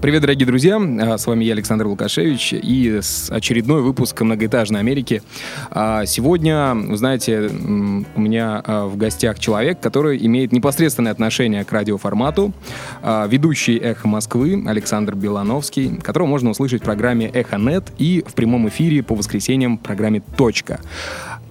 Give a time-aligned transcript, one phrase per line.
[0.00, 0.76] Привет, дорогие друзья!
[0.76, 5.22] А, с вами я, Александр Лукашевич, и очередной выпуск «Многоэтажной Америки».
[5.72, 11.72] А, сегодня, вы знаете, у меня а, в гостях человек, который имеет непосредственное отношение к
[11.72, 12.52] радиоформату,
[13.02, 19.02] ведущий «Эхо Москвы» Александр Белановский, которого можно услышать в программе «Эхо.нет» и в прямом эфире
[19.02, 20.78] по воскресеньям в программе «Точка».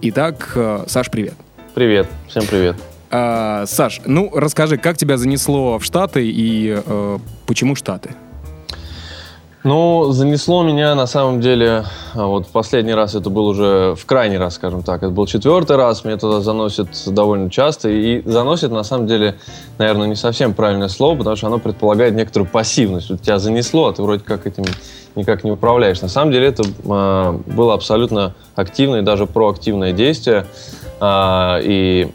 [0.00, 0.56] Итак,
[0.86, 1.34] Саш, привет!
[1.74, 2.76] Привет, всем привет!
[3.10, 8.10] Саш, ну расскажи, как тебя занесло в Штаты и э, почему Штаты?
[9.68, 14.06] Ну, занесло меня на самом деле, а, вот в последний раз это был уже в
[14.06, 18.70] крайний раз, скажем так, это был четвертый раз, меня туда заносит довольно часто, и заносит
[18.70, 19.34] на самом деле,
[19.76, 23.10] наверное, не совсем правильное слово, потому что оно предполагает некоторую пассивность.
[23.10, 24.64] Вот тебя занесло, а ты вроде как этим
[25.16, 26.00] никак не управляешь.
[26.00, 30.46] На самом деле это э, было абсолютно активное и даже проактивное действие,
[30.98, 32.10] э, и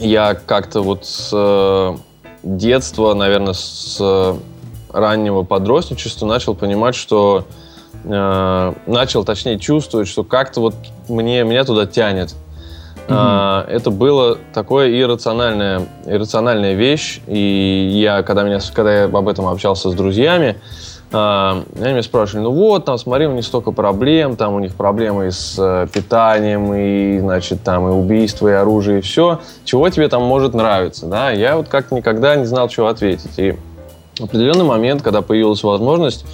[0.00, 1.96] я как-то вот с э,
[2.42, 4.36] детства, наверное, с
[4.92, 7.44] раннего подростничества начал понимать, что
[8.04, 10.74] э, начал, точнее, чувствовать, что как-то вот
[11.08, 12.34] мне, меня туда тянет.
[13.08, 13.68] Mm-hmm.
[13.68, 19.90] Это было такое иррациональная, иррациональная вещь, и я, когда, меня, когда я об этом общался
[19.90, 20.56] с друзьями,
[21.12, 24.76] э, они меня спрашивали, ну вот, там, смотри, у них столько проблем, там у них
[24.76, 29.40] проблемы с э, питанием, и, значит, там, и убийство, и оружие, и все.
[29.64, 31.32] Чего тебе там может нравиться, да?
[31.32, 33.36] Я вот как никогда не знал, что ответить.
[33.36, 33.56] И
[34.18, 36.26] в определенный момент, когда появилась возможность,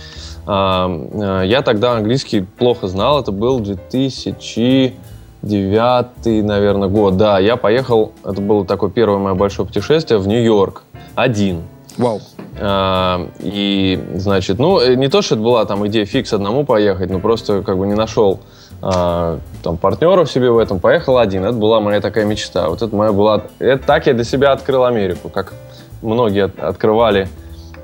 [0.46, 7.16] а, а, я тогда английский плохо знал, это был 2009, наверное, год.
[7.16, 10.82] Да, я поехал, это было такое первое мое большое путешествие в Нью-Йорк,
[11.14, 11.62] один.
[11.96, 12.20] Вау.
[12.60, 17.08] А, и, значит, ну, э, не то, что это была там идея фикс одному поехать,
[17.10, 18.40] но просто как бы не нашел
[18.80, 21.44] там партнеров себе в этом, поехал один.
[21.44, 22.68] Это была моя такая мечта.
[22.68, 23.42] Вот это моя была...
[23.58, 25.52] Это так я для себя открыл Америку, как
[26.00, 27.26] многие открывали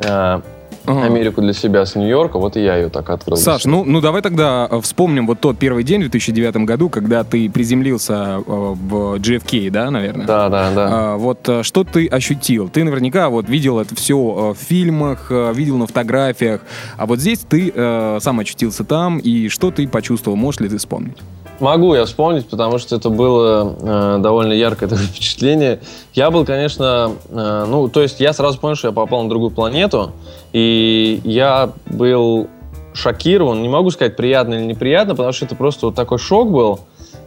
[0.04, 0.40] э,
[0.86, 3.36] Америку для себя с Нью-Йорка, вот и я ее так открыл.
[3.36, 7.24] Саш, ну, ну давай тогда э, вспомним вот тот первый день в 2009 году, когда
[7.24, 10.26] ты приземлился э, в JFK, да, наверное?
[10.26, 10.88] Да, да, да.
[10.90, 12.68] А, вот что ты ощутил?
[12.68, 16.60] Ты наверняка вот видел это все в фильмах, видел на фотографиях,
[16.96, 20.36] а вот здесь ты э, сам очутился там, и что ты почувствовал?
[20.36, 21.16] Можешь ли ты вспомнить?
[21.60, 25.80] Могу я вспомнить, потому что это было э, довольно яркое такое впечатление.
[26.12, 29.50] Я был, конечно, э, ну, то есть я сразу понял, что я попал на другую
[29.50, 30.12] планету,
[30.52, 32.48] и я был
[32.92, 36.80] шокирован, не могу сказать приятно или неприятно, потому что это просто вот такой шок был,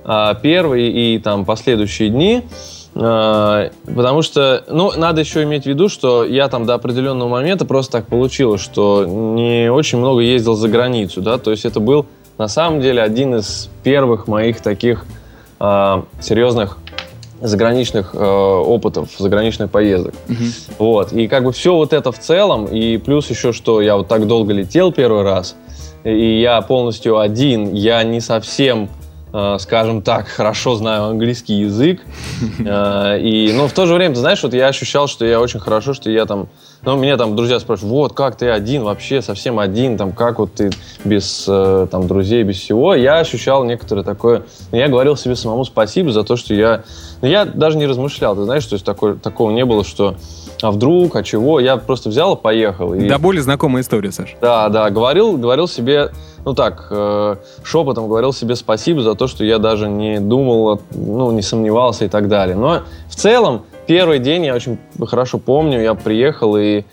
[0.03, 2.43] э, первый и там последующие дни,
[2.95, 7.65] э, потому что, ну, надо еще иметь в виду, что я там до определенного момента
[7.65, 12.05] просто так получилось, что не очень много ездил за границу, да, то есть это был
[12.37, 15.05] на самом деле один из первых моих таких
[15.59, 16.77] э, серьезных
[17.41, 20.15] заграничных э, опытов, заграничных поездок.
[20.27, 20.73] Mm-hmm.
[20.79, 21.13] Вот.
[21.13, 24.27] И как бы все вот это в целом, и плюс еще, что я вот так
[24.27, 25.55] долго летел первый раз,
[26.03, 28.89] и я полностью один, я не совсем
[29.59, 32.01] скажем так, хорошо знаю английский язык.
[32.59, 35.59] Э, и, но в то же время, ты знаешь, вот я ощущал, что я очень
[35.59, 36.49] хорошо, что я там
[36.83, 40.53] ну, меня там друзья спрашивают, вот, как ты один вообще, совсем один, там, как вот
[40.53, 40.69] ты
[41.03, 42.95] без э, там, друзей, без всего.
[42.95, 44.43] Я ощущал некоторое такое...
[44.71, 46.83] Я говорил себе самому спасибо за то, что я...
[47.21, 50.15] Ну, я даже не размышлял, ты знаешь, то есть такое, такого не было, что
[50.61, 51.59] а вдруг, а чего?
[51.59, 52.93] Я просто взял и поехал.
[52.93, 53.07] И...
[53.07, 54.35] Да, более знакомая история, Саш.
[54.41, 56.09] Да, да, говорил, говорил себе,
[56.45, 61.31] ну так, э, шепотом говорил себе спасибо за то, что я даже не думал, ну,
[61.31, 62.55] не сомневался и так далее.
[62.55, 66.83] Но в целом первый день я очень хорошо помню, я приехал и,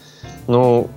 [0.47, 0.89] ну,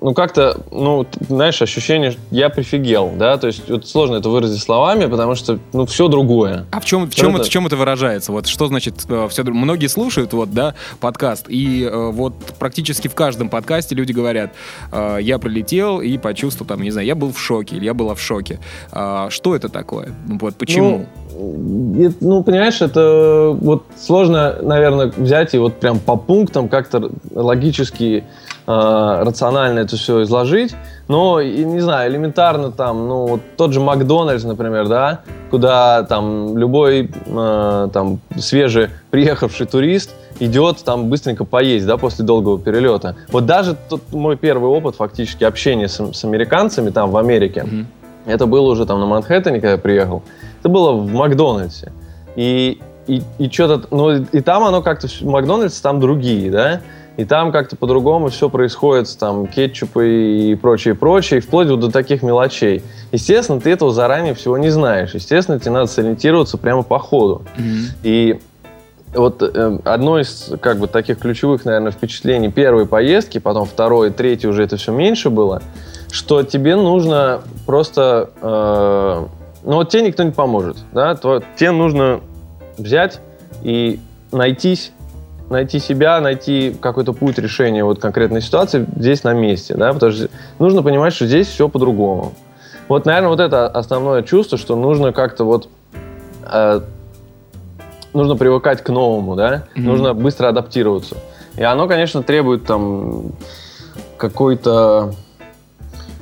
[0.00, 5.06] ну как-то, ну, знаешь, ощущение, я прифигел, да, то есть вот сложно это выразить словами,
[5.06, 6.66] потому что, ну, все другое.
[6.70, 7.44] А в чем, в чем, это...
[7.44, 8.32] в чем это выражается?
[8.32, 13.14] Вот что значит э, все Многие слушают, вот, да, подкаст, и э, вот практически в
[13.14, 14.52] каждом подкасте люди говорят,
[14.92, 18.14] э, я прилетел и почувствовал, там, не знаю, я был в шоке, или я была
[18.14, 18.60] в шоке.
[18.92, 20.14] Э, что это такое?
[20.26, 21.06] Вот почему?
[21.32, 28.24] Ну, ну, понимаешь, это вот сложно, наверное, взять и вот прям по пунктам как-то логически,
[28.24, 30.76] э, рационально это все изложить.
[31.08, 35.20] Но, и, не знаю, элементарно там, ну, вот тот же Макдональдс, например, да,
[35.50, 42.58] куда там любой э, там свежий приехавший турист идет там быстренько поесть, да, после долгого
[42.58, 43.16] перелета.
[43.32, 47.86] Вот даже тот мой первый опыт фактически общения с, с американцами там в Америке, mm-hmm.
[48.26, 50.22] это было уже там на Манхэттене, когда я приехал.
[50.60, 51.90] Это было в Макдональдсе.
[52.36, 56.82] И и, и что-то, ну, и там оно как-то, Макдональдс там другие, да,
[57.18, 62.82] и там как-то по-другому все происходит, там, кетчупы и прочее, прочее, вплоть до таких мелочей.
[63.10, 65.14] Естественно, ты этого заранее всего не знаешь.
[65.14, 67.42] Естественно, тебе надо сориентироваться прямо по ходу.
[67.56, 67.86] Mm-hmm.
[68.04, 68.40] И
[69.14, 74.46] вот э, одно из как бы таких ключевых, наверное, впечатлений первой поездки, потом второй, третий
[74.46, 75.60] уже это все меньше было,
[76.12, 79.26] что тебе нужно просто, э,
[79.64, 82.20] ну вот тебе никто не поможет, да, то тебе нужно
[82.76, 83.18] взять
[83.64, 83.98] и
[84.30, 84.92] найтись,
[85.50, 90.28] найти себя, найти какой-то путь решения вот конкретной ситуации здесь на месте, да, потому что
[90.58, 92.34] нужно понимать, что здесь все по-другому.
[92.88, 95.68] Вот, наверное, вот это основное чувство, что нужно как-то вот
[96.50, 96.80] э,
[98.14, 99.80] нужно привыкать к новому, да, mm-hmm.
[99.80, 101.16] нужно быстро адаптироваться.
[101.56, 103.32] И оно, конечно, требует там
[104.16, 105.14] какой-то,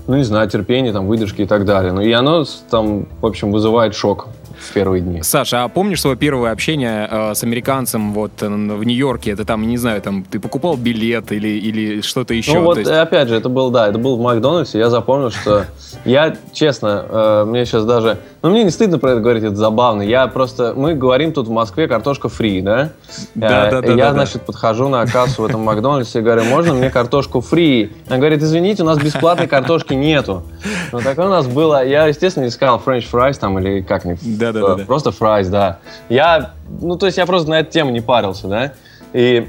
[0.06, 1.93] ну не знаю, терпения, там, выдержки и так далее.
[1.93, 4.29] Но и оно там, в общем, вызывает шок
[4.66, 5.22] в первые дни.
[5.22, 9.30] Саша, а помнишь свое первое общение э, с американцем вот э, в Нью-Йорке?
[9.30, 12.54] Это там, не знаю, там ты покупал билет или, или что-то еще?
[12.54, 12.90] Ну вот, есть...
[12.90, 14.78] опять же, это был, да, это был в Макдональдсе.
[14.78, 15.64] Я запомнил, что
[16.04, 18.18] я, честно, э, мне сейчас даже...
[18.46, 20.02] Ну, мне не стыдно про это говорить, это забавно.
[20.02, 20.72] Я просто...
[20.76, 22.90] Мы говорим тут в Москве картошка фри, да?
[23.34, 23.93] Да, да, да.
[23.93, 27.93] Я, значит, подхожу на кассу в этом Макдональдсе и говорю, можно мне картошку фри?
[28.06, 30.44] Она говорит, извините, у нас бесплатной картошки нету.
[30.93, 31.84] Ну, такое у нас было...
[31.84, 34.38] Я, естественно, не сказал French fries там или как-нибудь.
[34.38, 34.84] Да, да, да.
[34.84, 35.81] Просто fries, да.
[36.08, 36.52] Я...
[36.81, 38.75] Ну, то есть я просто на эту тему не парился, да?
[39.12, 39.48] И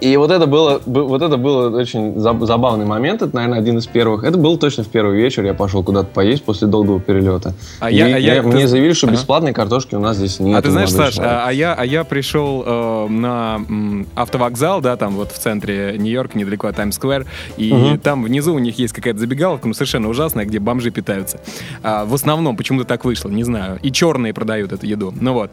[0.00, 3.22] и вот это было, вот это было очень забавный момент.
[3.22, 4.24] Это, наверное, один из первых.
[4.24, 5.44] Это был точно в первый вечер.
[5.44, 7.54] Я пошел куда-то поесть после долгого перелета.
[7.80, 8.68] А я, а я, мне ты...
[8.68, 9.16] заявили, что ага.
[9.16, 10.58] бесплатной картошки у нас здесь нет.
[10.58, 14.96] А ты знаешь, Саш, а, а я, а я пришел э, на м, автовокзал, да,
[14.96, 17.26] там вот в центре Нью-Йорка, недалеко от Таймс-сквер,
[17.58, 17.98] и угу.
[17.98, 21.40] там внизу у них есть какая-то забегаловка, ну совершенно ужасная, где бомжи питаются.
[21.82, 23.78] А, в основном почему-то так вышло, не знаю.
[23.82, 25.12] И черные продают эту еду.
[25.20, 25.50] Ну вот.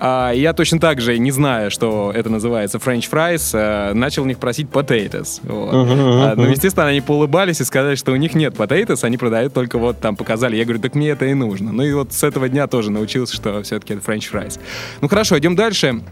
[0.00, 3.54] А, я точно так же, не зная, что это называется French fries,
[3.90, 5.40] э, начал у них просить potatoes.
[5.42, 5.74] Вот.
[5.74, 6.32] Uh-huh, uh-huh.
[6.32, 9.78] А, ну, естественно, они поулыбались и сказали, что у них нет potatoes, они продают только
[9.78, 10.56] вот там показали.
[10.56, 11.72] Я говорю, так мне это и нужно.
[11.72, 14.58] Ну и вот с этого дня тоже научился, что все-таки это French fries.
[15.00, 16.02] Ну хорошо, идем дальше.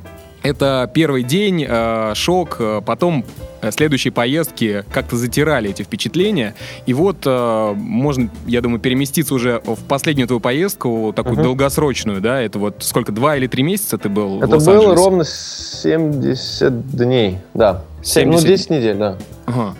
[0.45, 3.25] Это первый день, э, шок, э, потом
[3.63, 6.55] э, следующие поездки как-то затирали эти впечатления.
[6.85, 11.45] И вот э, можно, я думаю, переместиться уже в последнюю твою поездку, такую угу.
[11.45, 12.43] долгосрочную, да?
[12.43, 17.39] Это вот сколько, два или три месяца ты был Это в было ровно 70 дней,
[17.55, 17.83] да.
[18.03, 18.43] 70...
[18.43, 19.17] Ну, 10 недель, да.
[19.47, 19.75] Ага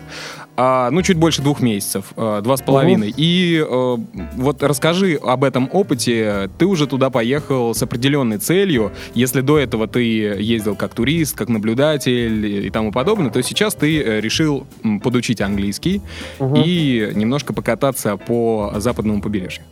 [0.57, 3.09] а, ну, чуть больше двух месяцев, а, два с половиной.
[3.09, 3.15] Угу.
[3.17, 3.97] И а,
[4.35, 6.49] вот расскажи об этом опыте.
[6.57, 8.91] Ты уже туда поехал с определенной целью.
[9.13, 14.01] Если до этого ты ездил как турист, как наблюдатель и тому подобное, то сейчас ты
[14.01, 14.65] э, решил
[15.03, 16.01] подучить английский
[16.39, 16.55] угу.
[16.63, 19.63] и немножко покататься по западному побережью.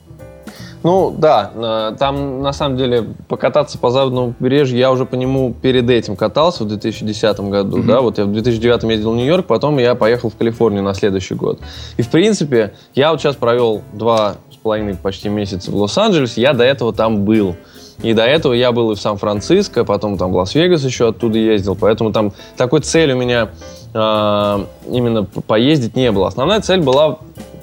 [0.83, 5.53] Ну да, э, там на самом деле покататься по западному побережью я уже по нему
[5.53, 7.85] перед этим катался в 2010 году, mm-hmm.
[7.85, 11.35] да, вот я в 2009 ездил в Нью-Йорк, потом я поехал в Калифорнию на следующий
[11.35, 11.59] год.
[11.95, 16.53] И в принципе я вот сейчас провел два с половиной почти месяца в Лос-Анджелесе, я
[16.53, 17.55] до этого там был.
[18.01, 21.77] И до этого я был и в Сан-Франциско, потом там в Лас-Вегас еще оттуда ездил,
[21.79, 23.49] поэтому там такой цель у меня
[23.93, 26.27] э, именно поездить не было.
[26.27, 27.19] Основная цель была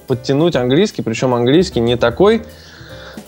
[0.07, 2.43] подтянуть английский, причем английский не такой,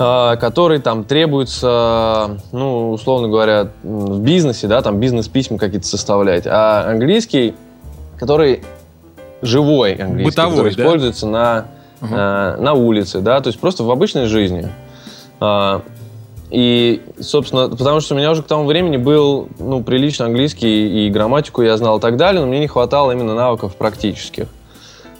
[0.02, 7.54] который там требуется, ну, условно говоря, в бизнесе, да, там бизнес-письма какие-то составлять, а английский,
[8.18, 8.62] который
[9.42, 10.82] живой английский, Бытовой, который да?
[10.82, 11.66] используется на,
[12.00, 12.14] угу.
[12.14, 14.68] э, на улице, да, то есть просто в обычной жизни.
[15.40, 15.82] А,
[16.50, 21.11] и, собственно, потому что у меня уже к тому времени был, ну, прилично английский, и
[21.11, 24.47] грамматику я знал и так далее, но мне не хватало именно навыков практических.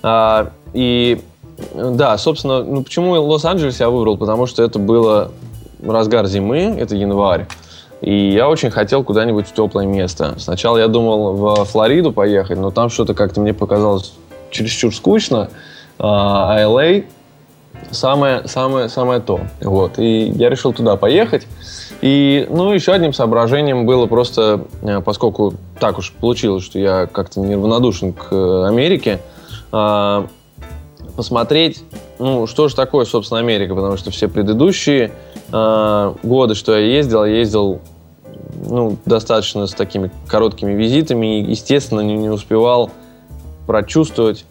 [0.03, 1.21] А, и
[1.75, 4.17] да, собственно, ну почему Лос-Анджелес я выбрал?
[4.17, 5.33] Потому что это было
[5.83, 7.47] разгар зимы, это январь.
[8.01, 10.35] И я очень хотел куда-нибудь в теплое место.
[10.39, 14.13] Сначала я думал в Флориду поехать, но там что-то как-то мне показалось
[14.51, 15.51] чересчур скучно.
[15.99, 17.05] А LA
[17.91, 19.41] а самое, самое, самое то.
[19.61, 19.99] Вот.
[19.99, 21.47] И я решил туда поехать.
[22.01, 27.39] И, ну, еще одним соображением было просто, э, поскольку так уж получилось, что я как-то
[27.39, 29.21] неравнодушен к э, Америке,
[29.71, 30.27] а,
[31.17, 31.83] посмотреть,
[32.19, 35.13] ну, что же такое, собственно, Америка, потому что все предыдущие
[35.53, 37.81] э, годы, что я ездил, я ездил
[38.69, 42.91] ну, достаточно с такими короткими визитами и, естественно, не, не успевал
[43.67, 44.45] прочувствовать,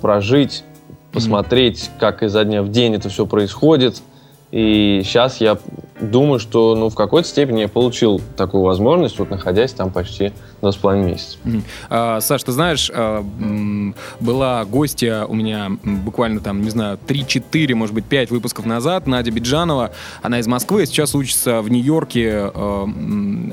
[0.00, 0.64] прожить,
[1.12, 2.00] посмотреть, mm-hmm.
[2.00, 4.02] как изо дня в день это все происходит.
[4.54, 5.58] И сейчас я
[6.00, 10.70] думаю, что ну, в какой-то степени я получил такую возможность, вот находясь там почти два
[10.70, 11.38] с половиной месяца.
[11.44, 11.62] Mm-hmm.
[11.90, 13.24] А, Саш, ты знаешь, а,
[14.20, 19.32] была гостья у меня буквально там, не знаю, 3-4, может быть, 5 выпусков назад, Надя
[19.32, 19.90] Биджанова.
[20.22, 22.88] Она из Москвы, сейчас учится в Нью-Йорке, а,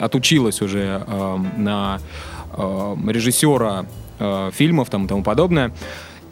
[0.01, 1.99] отучилась уже а, на
[3.07, 3.85] режиссера
[4.51, 5.71] фильмов там, и тому подобное.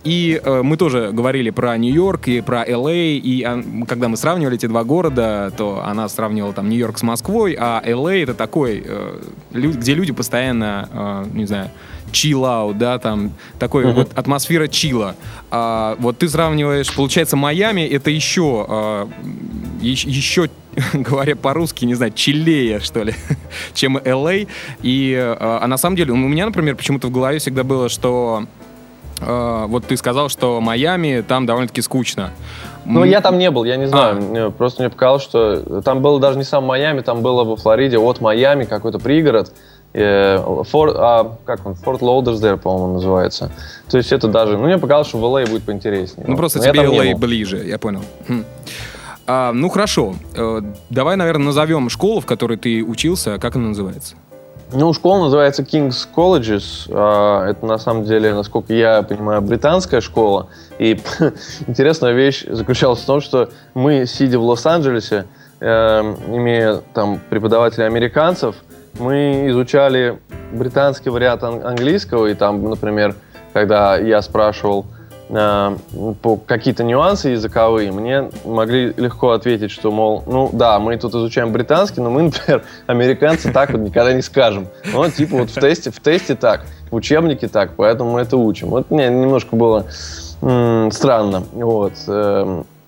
[0.03, 4.55] И э, мы тоже говорили про Нью-Йорк и про Л.А., и а, когда мы сравнивали
[4.55, 8.13] эти два города, то она сравнивала там Нью-Йорк с Москвой, а Л.А.
[8.13, 9.19] это такой, э,
[9.51, 11.69] лю- где люди постоянно, э, не знаю,
[12.11, 13.93] чиллаут, да, там такой uh-huh.
[13.93, 15.15] вот атмосфера чила.
[15.51, 19.09] А, вот ты сравниваешь, получается, Майами, это еще, а,
[19.81, 20.49] еще,
[20.93, 23.13] говоря по-русски, не знаю, чиллее, что ли,
[23.73, 24.45] чем Л.А.
[24.81, 28.45] И, а, а на самом деле, у меня, например, почему-то в голове всегда было, что
[29.21, 32.31] Uh, вот ты сказал, что Майами там довольно-таки скучно.
[32.85, 34.47] Ну, я там не был, я не знаю.
[34.47, 34.51] А.
[34.51, 38.21] Просто мне показалось, что там было даже не сам Майами, там было во Флориде от
[38.21, 39.51] Майами какой-то пригород.
[39.91, 43.51] Форт, а, как он, Форт Лоудерсдейл, по-моему, называется.
[43.89, 46.25] То есть это даже, ну, мне показалось, что в LA будет поинтереснее.
[46.27, 48.01] Ну, просто тебе LA ближе, я понял.
[48.27, 48.45] Хм.
[49.25, 50.15] А, ну, хорошо.
[50.35, 53.37] Э, давай, наверное, назовем школу, в которой ты учился.
[53.39, 54.15] Как она называется?
[54.71, 56.87] Ну, школа называется King's Colleges.
[56.91, 60.47] А, это, на самом деле, насколько я понимаю, британская школа.
[60.77, 60.99] И
[61.67, 65.25] интересная вещь заключалась в том, что мы, сидя в Лос-Анджелесе,
[65.59, 65.65] э,
[66.27, 68.57] имея там преподавателей американцев,
[68.99, 70.19] мы изучали
[70.51, 73.15] британский вариант английского, и там, например,
[73.53, 74.85] когда я спрашивал,
[75.29, 81.51] по какие-то нюансы языковые, мне могли легко ответить, что, мол, ну да, мы тут изучаем
[81.51, 84.67] британский, но мы, например, американцы так вот никогда не скажем.
[84.91, 88.69] Ну, типа вот в тесте, в тесте так, в учебнике так, поэтому мы это учим.
[88.69, 89.85] Вот мне немножко было
[90.41, 91.43] м- странно.
[91.53, 91.93] Вот.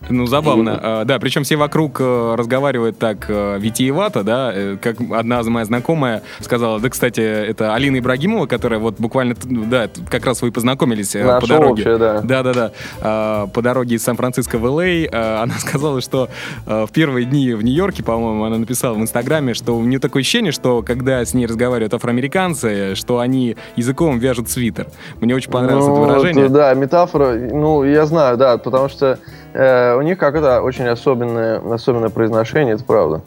[0.09, 0.79] Ну, забавно.
[0.81, 5.65] А, да, причем все вокруг э, разговаривают так э, витиевато, да, э, как одна моя
[5.65, 11.13] знакомая сказала, да, кстати, это Алина Ибрагимова, которая вот буквально, да, как раз вы познакомились
[11.13, 11.83] Наша по дороге.
[11.83, 12.21] Общая, да.
[12.21, 12.71] Да, да, да.
[13.01, 14.81] А, по дороге из Сан-Франциско в Л.А.
[15.11, 16.29] А, она сказала, что
[16.65, 20.51] в первые дни в Нью-Йорке, по-моему, она написала в Инстаграме, что у нее такое ощущение,
[20.51, 24.87] что когда с ней разговаривают афроамериканцы, что они языком вяжут свитер.
[25.19, 26.45] Мне очень понравилось ну, это выражение.
[26.45, 29.19] Это, да, метафора, ну, я знаю, да, потому что
[29.53, 33.21] Э, у них как-то очень особенное, особенное произношение, это правда.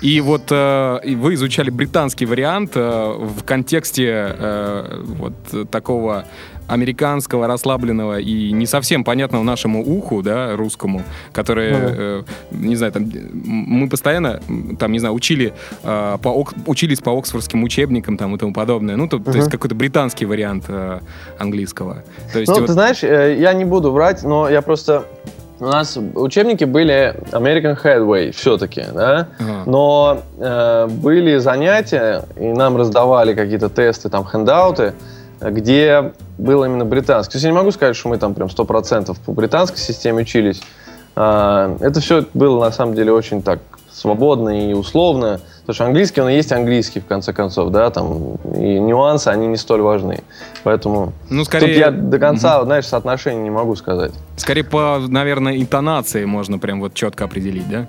[0.00, 6.24] И вот э, вы изучали британский вариант э, в контексте э, вот такого
[6.68, 12.92] американского, расслабленного и не совсем понятного нашему уху, да, русскому, который, ну, э, не знаю,
[12.92, 14.40] там, мы постоянно,
[14.78, 18.96] там, не знаю, учили, э, по, учились по оксфордским учебникам там и тому подобное.
[18.96, 19.32] Ну, то, uh-huh.
[19.32, 21.00] то есть какой-то британский вариант э,
[21.38, 22.04] английского.
[22.32, 22.66] То есть, ну, вот...
[22.66, 25.06] ты знаешь, э, я не буду врать, но я просто
[25.60, 29.28] у нас учебники были American Headway все-таки, да,
[29.66, 34.94] но э, были занятия, и нам раздавали какие-то тесты, там, хендауты,
[35.40, 37.32] где был именно британский.
[37.32, 40.62] То есть я не могу сказать, что мы там прям 100% по британской системе учились.
[41.16, 43.58] Э, это все было на самом деле очень так
[43.90, 45.40] свободно и условно.
[45.68, 49.46] Потому что английский, он и есть английский, в конце концов, да, там, и нюансы, они
[49.48, 50.20] не столь важны.
[50.62, 51.66] Поэтому ну, скорее...
[51.66, 52.64] тут я до конца, угу.
[52.64, 54.12] знаешь, соотношения не могу сказать.
[54.36, 57.86] Скорее по, наверное, интонации можно прям вот четко определить, да?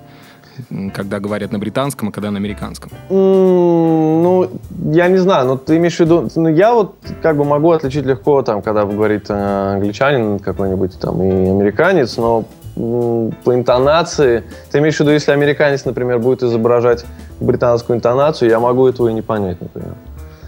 [0.93, 2.91] когда говорят на британском, а когда на американском?
[3.09, 4.49] Mm, ну,
[4.91, 6.27] я не знаю, но ты имеешь в виду...
[6.35, 11.23] Ну, я вот как бы могу отличить легко, там, когда говорит э, англичанин какой-нибудь там
[11.23, 12.43] и американец, но
[12.79, 14.43] по интонации.
[14.71, 17.05] Ты имеешь в виду, если американец, например, будет изображать
[17.41, 19.95] британскую интонацию, я могу этого и не понять, например.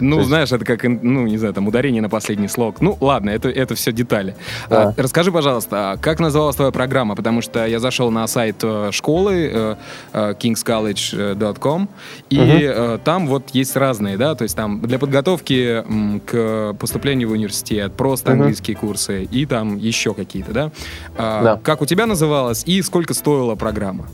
[0.02, 0.28] Ну, есть...
[0.28, 2.82] знаешь, это как, ну, не знаю, там, ударение на последний слог.
[2.82, 4.36] Ну, ладно, это, это все детали.
[4.70, 4.90] Да.
[4.90, 7.16] А, расскажи, пожалуйста, а как называлась твоя программа?
[7.16, 9.76] Потому что я зашел на сайт э, школы э,
[10.14, 11.90] э, kingscollege.com,
[12.30, 13.00] и угу.
[13.04, 15.84] там вот есть разные, да, то есть там для подготовки
[16.26, 18.42] к поступлению в университет, просто угу.
[18.42, 20.72] английские курсы, и там еще какие-то, да?
[21.18, 21.60] А, да?
[21.64, 24.08] Как у тебя называлась и сколько стоила программа?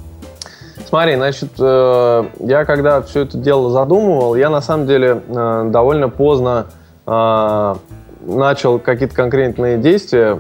[0.88, 6.08] Смотри, значит, э, я когда все это дело задумывал, я на самом деле э, довольно
[6.08, 6.68] поздно
[7.06, 7.76] э,
[8.22, 10.40] начал какие-то конкретные действия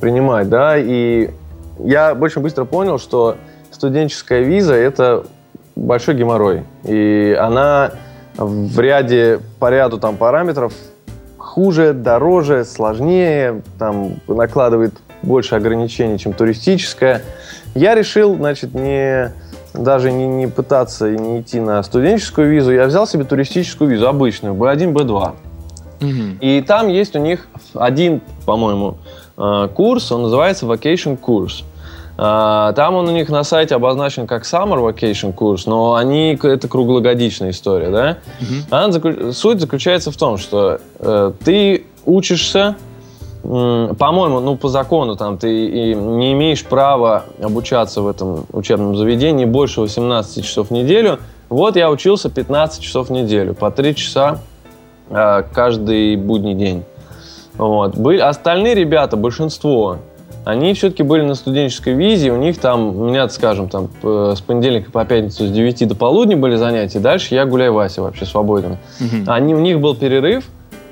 [0.00, 1.30] принимать, да, и
[1.80, 3.36] я очень быстро понял, что
[3.70, 5.24] студенческая виза– это
[5.76, 7.90] большой геморрой, и она
[8.38, 10.72] в ряде, по ряду там параметров
[11.36, 17.22] хуже, дороже, сложнее, там накладывает больше ограничений, чем туристическая.
[17.74, 19.32] Я решил, значит, не
[19.74, 24.08] даже не, не пытаться и не идти на студенческую визу, я взял себе туристическую визу,
[24.08, 25.32] обычную, B1, B2.
[26.00, 26.38] Угу.
[26.40, 28.98] И там есть у них один, по-моему,
[29.36, 31.64] э, курс, он называется Vacation курс.
[32.16, 36.68] А, там он у них на сайте обозначен как Summer Vacation курс, но они это
[36.68, 38.18] круглогодичная история, да?
[38.70, 42.76] Она, суть заключается в том, что э, ты учишься,
[43.44, 49.82] по-моему, ну по закону там ты не имеешь права обучаться в этом учебном заведении больше
[49.82, 51.18] 18 часов в неделю.
[51.50, 54.38] Вот я учился 15 часов в неделю, по 3 часа
[55.10, 56.84] э, каждый будний день.
[57.58, 57.96] Вот.
[57.96, 59.98] Были, остальные ребята, большинство,
[60.46, 64.90] они все-таки были на студенческой визе, у них там, у меня, скажем, там с понедельника
[64.90, 68.78] по пятницу с 9 до полудня были занятия, дальше я гуляю Вася вообще свободен.
[69.00, 69.24] Угу.
[69.30, 70.44] Они, у них был перерыв,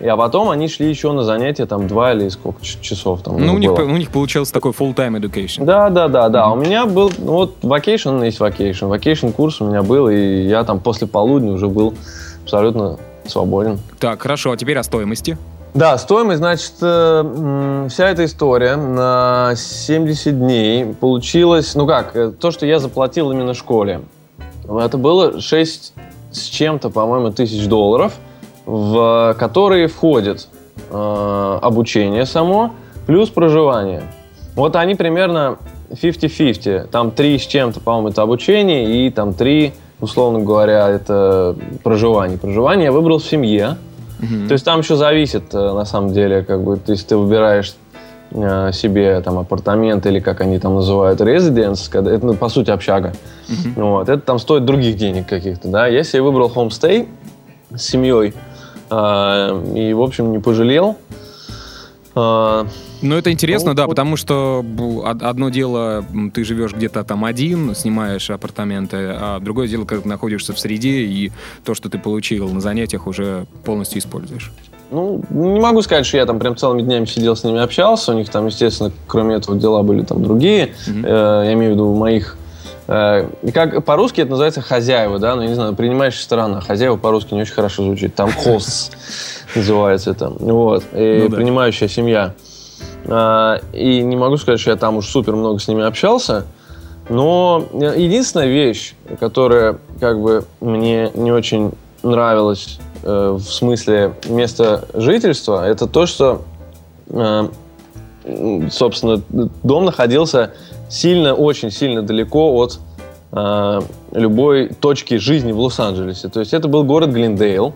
[0.06, 3.38] а потом они шли еще на занятия там два или сколько часов там.
[3.38, 5.64] Ну, у них, у них получился такой full-time education.
[5.64, 6.40] Да, да, да, да.
[6.40, 6.52] Mm-hmm.
[6.52, 8.90] У меня был, ну, вот vacation есть vacation.
[8.90, 11.94] Vacation курс у меня был, и я там после полудня уже был
[12.42, 13.78] абсолютно свободен.
[14.00, 15.38] Так, хорошо, а теперь о стоимости.
[15.74, 22.50] Да, стоимость, значит, э, вся эта история на 70 дней получилась, ну как, э, то,
[22.50, 24.02] что я заплатил именно школе,
[24.68, 25.94] это было 6
[26.30, 28.12] с чем-то, по-моему, тысяч долларов,
[28.66, 30.48] в которые входит
[30.90, 32.72] э, обучение само,
[33.06, 34.02] плюс проживание.
[34.54, 35.58] Вот они примерно
[35.90, 36.88] 50-50.
[36.88, 42.38] Там 3 с чем-то, по-моему, это обучение, и там 3, условно говоря, это проживание.
[42.38, 43.76] Проживание я выбрал в семье,
[44.22, 44.46] Угу.
[44.48, 47.74] То есть там еще зависит, э, на самом деле, как бы, есть ты выбираешь
[48.30, 52.70] э, себе там апартамент или как они там называют резиденс, когда это ну, по сути
[52.70, 53.12] общага.
[53.48, 53.82] Uh-huh.
[53.82, 55.88] Вот, это там стоит других денег каких-то, да.
[55.88, 57.08] Я себе выбрал homestay
[57.74, 58.32] с семьей
[59.74, 60.96] и, в общем, не пожалел.
[62.14, 62.66] А,
[63.00, 63.90] ну, это интересно, ну, да, вот.
[63.90, 64.64] потому что
[65.22, 70.52] одно дело, ты живешь где-то там один, снимаешь апартаменты, а другое дело, когда ты находишься
[70.52, 71.32] в среде, и
[71.64, 74.52] то, что ты получил на занятиях, уже полностью используешь.
[74.90, 78.12] Ну, не могу сказать, что я там прям целыми днями сидел с ними общался.
[78.12, 80.74] У них там, естественно, кроме этого дела были там другие.
[80.86, 81.06] Mm-hmm.
[81.06, 82.36] Э, я имею в виду моих
[83.54, 86.60] как по-русски это называется хозяева, да, ну, не знаю, принимающая сторона.
[86.60, 88.14] Хозяева по-русски не очень хорошо звучит.
[88.14, 88.96] Там хост
[89.54, 90.28] называется это.
[90.28, 90.84] Вот.
[90.92, 91.36] И ну, да.
[91.36, 92.34] принимающая семья.
[93.06, 96.44] А, и не могу сказать, что я там уж супер много с ними общался.
[97.08, 105.66] Но единственная вещь, которая как бы мне не очень нравилась э, в смысле места жительства,
[105.66, 106.42] это то, что,
[107.08, 107.48] э,
[108.70, 109.20] собственно,
[109.62, 110.52] дом находился
[110.92, 112.78] сильно, очень сильно далеко от
[113.32, 113.80] э,
[114.12, 116.28] любой точки жизни в Лос-Анджелесе.
[116.28, 117.72] То есть это был город Глиндейл.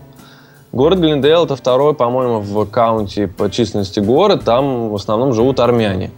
[0.71, 4.43] Город Глендейл это второй, по-моему, в каунте по численности город.
[4.43, 6.11] Там в основном живут армяне.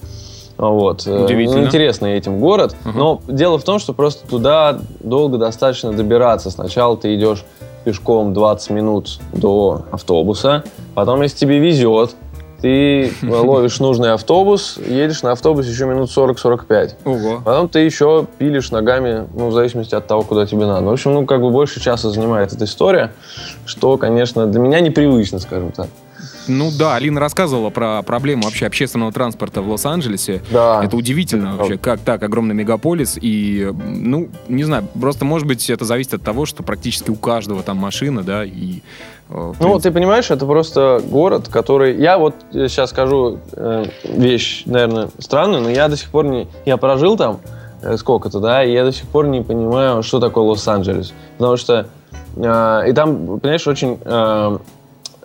[0.57, 1.07] Вот.
[1.07, 1.65] Удивительно.
[1.65, 2.75] Интересный этим город.
[2.83, 2.91] Uh-huh.
[2.93, 6.51] Но дело в том, что просто туда долго достаточно добираться.
[6.51, 7.45] Сначала ты идешь
[7.85, 10.65] пешком 20 минут до автобуса.
[10.95, 12.15] Потом, если тебе везет,
[12.61, 16.91] ты ловишь нужный автобус, едешь на автобус еще минут 40-45.
[17.05, 17.41] Ого.
[17.43, 20.85] Потом ты еще пилишь ногами, ну, в зависимости от того, куда тебе надо.
[20.85, 23.13] В общем, ну, как бы больше часа занимает эта история,
[23.65, 25.87] что, конечно, для меня непривычно, скажем так.
[26.49, 30.41] Ну да, Алина рассказывала про проблему вообще общественного транспорта в Лос-Анджелесе.
[30.51, 30.83] Да.
[30.83, 33.17] Это удивительно вообще, как так, огромный мегаполис.
[33.21, 37.61] И, ну, не знаю, просто, может быть, это зависит от того, что практически у каждого
[37.61, 38.81] там машина, да, и
[39.29, 41.95] э, ну, ты понимаешь, это просто город, который...
[42.01, 46.47] Я вот сейчас скажу э, вещь, наверное, странную, но я до сих пор не...
[46.65, 47.39] Я прожил там
[47.83, 51.13] э, сколько-то, да, и я до сих пор не понимаю, что такое Лос-Анджелес.
[51.37, 51.87] Потому что...
[52.35, 53.99] Э, и там, понимаешь, очень...
[54.03, 54.57] Э,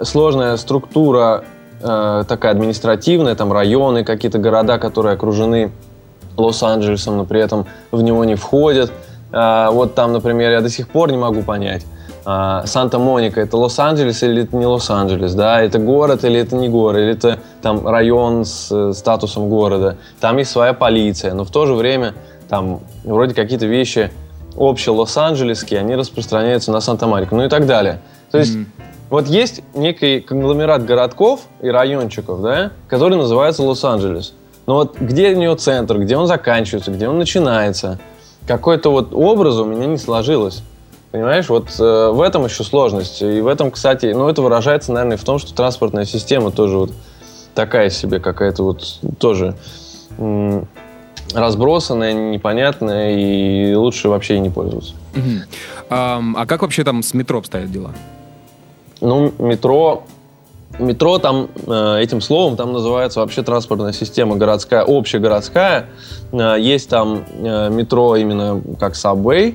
[0.01, 1.45] сложная структура
[1.81, 5.73] э, такая административная, там районы, какие-то города, которые окружены
[6.37, 8.93] Лос-Анджелесом, но при этом в него не входят.
[9.33, 11.87] Э, вот там, например, я до сих пор не могу понять,
[12.27, 16.99] э, Санта-Моника это Лос-Анджелес или это не Лос-Анджелес, да, это город или это не город,
[16.99, 19.97] или это там район с э, статусом города.
[20.21, 22.15] Там есть своя полиция, но в то же время
[22.49, 24.11] там вроде какие-то вещи
[24.57, 28.01] общие лос-анджелесские, они распространяются на Санта-Марику, ну и так далее.
[28.31, 28.94] То есть mm-hmm.
[29.11, 34.35] Вот есть некий конгломерат городков и райончиков, да, который называется Лос-Анджелес.
[34.67, 37.99] Но вот где у него центр, где он заканчивается, где он начинается,
[38.47, 40.63] какой-то вот образ у меня не сложилось.
[41.11, 43.23] Понимаешь, вот э, в этом еще сложность.
[43.23, 46.93] И в этом, кстати, ну, это выражается, наверное, в том, что транспортная система тоже вот
[47.55, 49.55] такая себе какая-то вот тоже
[50.19, 50.67] м-
[51.33, 54.95] разбросанная, непонятная, и лучше вообще и не пользоваться.
[55.15, 55.43] Uh-huh.
[55.91, 57.93] А, а как вообще там с метро обстоят дела?
[59.05, 60.05] Ну, метро
[60.79, 65.87] Метро там э, этим словом там называется вообще транспортная система городская, общегородская.
[66.33, 69.55] Э, есть там э, метро именно как Subway.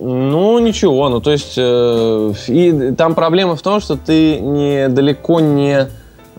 [0.00, 5.88] Ну, ничего, ну то есть и там проблема в том, что ты не далеко не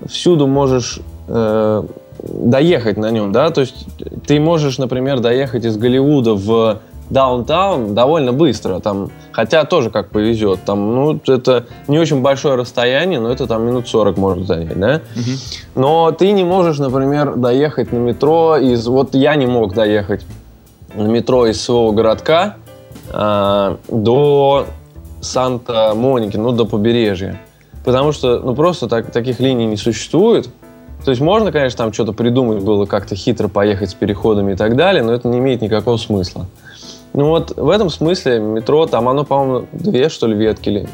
[0.07, 3.85] всюду можешь доехать на нем, да, то есть
[4.25, 10.59] ты можешь, например, доехать из Голливуда в даунтаун довольно быстро, там, хотя тоже как повезет,
[10.65, 15.01] там, ну, это не очень большое расстояние, но это там минут 40 может занять, да,
[15.75, 20.25] но ты не можешь, например, доехать на метро из, вот я не мог доехать
[20.93, 22.57] на метро из своего городка
[23.11, 24.65] э, до
[25.21, 27.39] Санта-Моники, ну, до побережья,
[27.83, 30.49] потому что, ну, просто так, таких линий не существует,
[31.03, 34.75] то есть можно, конечно, там что-то придумать было, как-то хитро поехать с переходами и так
[34.75, 36.45] далее, но это не имеет никакого смысла.
[37.13, 40.87] Ну вот в этом смысле метро, там оно, по-моему, две, что ли, ветки ли.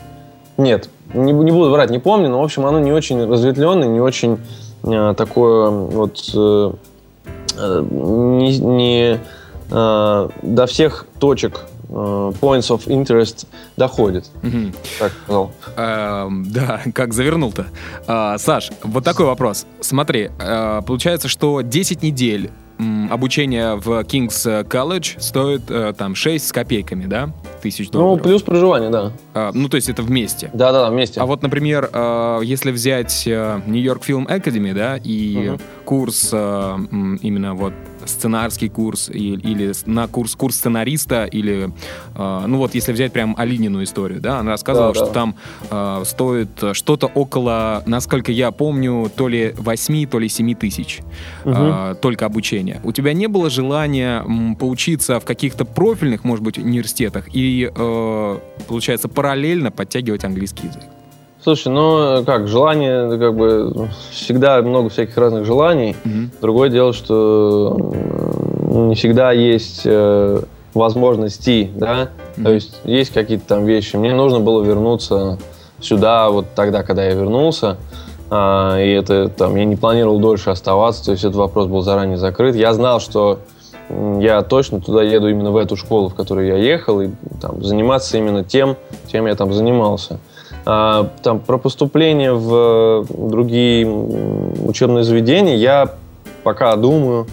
[0.58, 4.00] Нет, не, не буду врать, не помню, но, в общем, оно не очень разветвленное, не
[4.00, 4.40] очень
[4.84, 6.32] э, такое вот...
[6.34, 6.72] Э,
[7.58, 9.20] э не, не
[9.72, 14.26] э, до всех точек э, points of interest доходит.
[14.44, 14.74] Угу.
[15.00, 15.52] Так сказал.
[15.76, 17.68] Э, да, как завернул-то.
[18.08, 19.66] Э, Саш, вот такой вопрос.
[19.82, 22.50] Смотри, э, получается, что 10 недель
[23.10, 27.30] обучение в King's College стоит э, там 6 с копейками, да?
[27.62, 28.18] Тысяч ну, долларов.
[28.18, 29.12] Ну, плюс проживание, да.
[29.34, 30.50] А, ну, то есть это вместе.
[30.54, 31.22] Да-да, вместе.
[31.22, 35.60] А вот, например, э, если взять э, New York Film Academy, да, и угу.
[35.86, 37.74] курс именно вот
[38.06, 41.72] сценарский курс или, или на курс курс сценариста или
[42.16, 45.14] э, ну вот если взять прям Алинину историю, да, она рассказывала, да, что да.
[45.14, 45.36] там
[45.70, 51.00] э, стоит что-то около, насколько я помню, то ли 8, то ли 7 тысяч
[51.44, 51.54] угу.
[51.56, 52.82] э, только обучение.
[52.84, 58.40] У тебя не было желания м, поучиться в каких-то профильных, может быть, университетах и э,
[58.68, 60.84] получается параллельно подтягивать английский язык?
[61.46, 65.96] Слушай, ну как, желание, как бы всегда много всяких разных желаний.
[66.04, 66.30] Mm-hmm.
[66.42, 67.78] Другое дело, что
[68.72, 70.42] не всегда есть э,
[70.74, 72.10] возможности, да.
[72.38, 72.44] Mm-hmm.
[72.44, 73.96] То есть есть какие-то там вещи.
[73.96, 75.38] Мне нужно было вернуться
[75.80, 77.78] сюда вот тогда, когда я вернулся.
[78.32, 82.18] А, и это там я не планировал дольше оставаться, то есть этот вопрос был заранее
[82.18, 82.56] закрыт.
[82.56, 83.38] Я знал, что
[84.20, 88.18] я точно туда еду именно в эту школу, в которую я ехал, и там, заниматься
[88.18, 88.78] именно тем,
[89.12, 90.20] чем я там занимался.
[90.66, 95.94] А, там, про поступление в другие учебные заведения я
[96.44, 97.28] пока думаю,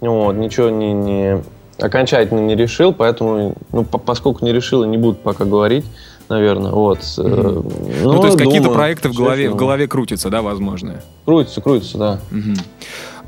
[0.00, 1.42] вот, ничего не, не
[1.80, 5.84] окончательно не решил, поэтому, ну, по, поскольку не решил, и не буду пока говорить,
[6.28, 6.98] наверное, вот.
[6.98, 8.02] Mm-hmm.
[8.02, 11.00] Ну, то есть какие-то проекты в голове, в голове крутятся, да, возможно?
[11.24, 12.20] Крутятся, крутятся, да.
[12.30, 12.60] Mm-hmm.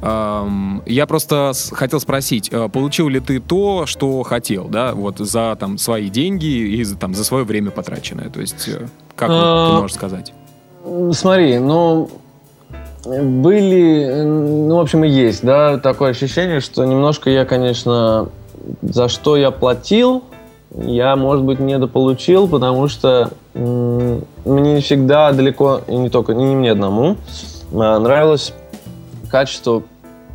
[0.05, 5.79] Я просто хотел спросить, э, получил ли ты то, что хотел, да, вот за там
[5.79, 8.29] свои деньги и за, там за свое время потраченное?
[8.29, 8.87] То есть э,
[9.17, 10.35] как а, ты можешь сказать?
[11.13, 12.11] Смотри, ну
[13.07, 18.29] были, ну в общем и есть, да, такое ощущение, что немножко я, конечно,
[18.83, 20.23] за что я платил,
[20.77, 26.73] я, может быть, недополучил, потому что мне не всегда далеко, и не только, не мне
[26.73, 27.17] одному,
[27.73, 28.53] а, нравилось
[29.31, 29.83] качество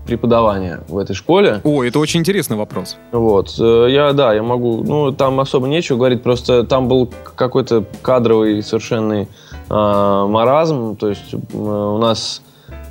[0.10, 1.62] преподавания в этой школе.
[1.64, 2.98] О, это очень интересный вопрос.
[3.12, 3.56] Вот.
[3.60, 4.84] Э, я, да, я могу...
[4.84, 9.28] Ну, там особо нечего говорить, просто там был какой-то кадровый совершенный
[9.70, 10.96] э, маразм.
[10.96, 12.42] То есть э, у нас...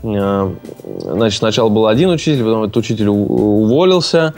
[0.05, 0.55] Э,
[0.85, 4.35] значит, сначала был один учитель, потом этот учитель уволился,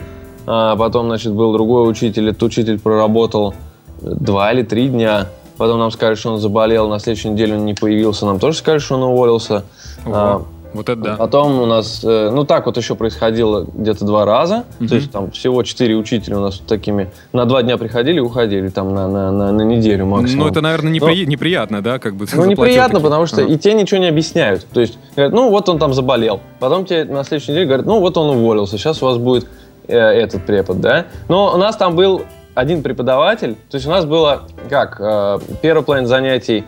[0.47, 2.29] а потом, значит, был другой учитель.
[2.29, 3.53] Этот учитель проработал
[4.01, 5.27] два или три дня.
[5.57, 8.25] Потом нам сказали, что он заболел, на следующей неделе он не появился.
[8.25, 9.65] Нам тоже сказали, что он уволился.
[10.07, 10.47] Ого.
[10.73, 11.15] Вот это да.
[11.15, 14.63] Потом у нас, э, ну так вот еще происходило где-то два раза.
[14.79, 14.87] Угу.
[14.87, 18.69] То есть там всего четыре учителя у нас такими на два дня приходили и уходили
[18.69, 20.45] там на, на, на, на неделю максимум.
[20.45, 21.25] Ну это, наверное, непри...
[21.25, 21.99] Но, неприятно, да?
[21.99, 23.03] Как бы ну неприятно, такие.
[23.03, 23.51] потому что ага.
[23.51, 24.65] и те ничего не объясняют.
[24.73, 26.39] То есть говорят, ну вот он там заболел.
[26.59, 29.47] Потом тебе на следующей неделе говорят, ну вот он уволился, сейчас у вас будет
[29.87, 31.07] э, этот препод, да?
[31.27, 32.21] Но у нас там был
[32.53, 36.65] один преподаватель, то есть у нас было как, э, первый план занятий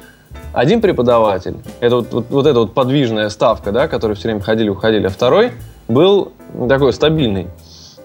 [0.53, 4.69] один преподаватель, это вот, вот, вот эта вот подвижная ставка, да, которые все время ходили,
[4.69, 5.51] уходили, а второй
[5.87, 6.31] был
[6.69, 7.47] такой стабильный.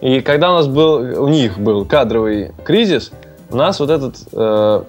[0.00, 3.12] И когда у нас был, у них был кадровый кризис,
[3.50, 4.82] у нас вот этот э,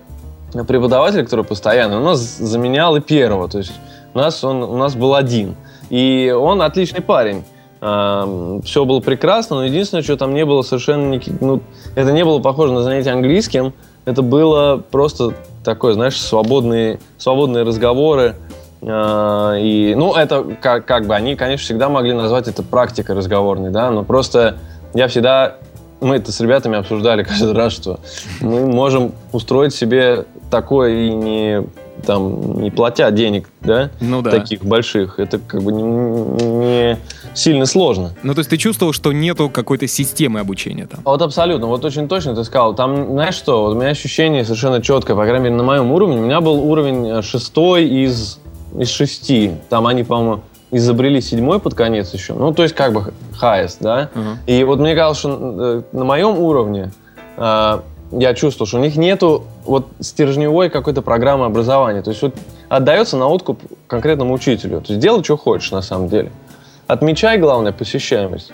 [0.67, 3.73] преподаватель, который постоянно, у нас заменял и первого, то есть
[4.13, 5.55] у нас он, у нас был один,
[5.89, 7.43] и он отличный парень.
[7.79, 11.61] Все было прекрасно, но единственное, что там не было совершенно, не, ну,
[11.95, 13.71] это не было похоже на занятие английским,
[14.03, 15.33] это было просто
[15.69, 18.35] такое, знаешь, свободные, свободные разговоры.
[18.81, 23.69] Э, и, ну, это как, как бы они, конечно, всегда могли назвать это практикой разговорной,
[23.69, 24.57] да, но просто
[24.95, 25.57] я всегда
[26.01, 27.99] мы это с ребятами обсуждали каждый раз, что
[28.41, 31.63] мы можем устроить себе такое и не
[32.05, 34.31] там не платя денег, да, ну, да.
[34.31, 36.97] таких больших, это как бы не, не
[37.33, 38.13] сильно сложно.
[38.23, 41.01] Ну, то есть ты чувствовал, что нету какой-то системы обучения там?
[41.03, 42.75] Вот абсолютно, вот очень точно ты сказал.
[42.75, 46.17] Там, знаешь что, вот у меня ощущение совершенно четкое, по крайней мере, на моем уровне.
[46.17, 48.39] У меня был уровень э, шестой из,
[48.77, 49.51] из шести.
[49.69, 52.33] Там они, по-моему, изобрели седьмой под конец еще.
[52.33, 54.09] Ну, то есть как бы highest, да.
[54.13, 54.37] Ага.
[54.45, 56.91] И вот мне казалось, что э, на моем уровне
[57.37, 57.79] э,
[58.11, 62.01] я чувствовал, что у них нету вот стержневой какой-то программы образования.
[62.01, 62.33] То есть вот
[62.67, 64.81] отдается на откуп конкретному учителю.
[64.81, 66.31] То есть делай, что хочешь на самом деле.
[66.87, 68.51] Отмечай, главное, посещаемость.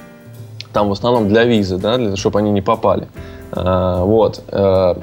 [0.74, 3.08] Там в основном для визы, да, для, чтобы они не попали.
[3.54, 4.44] А, вот.
[4.50, 5.00] А,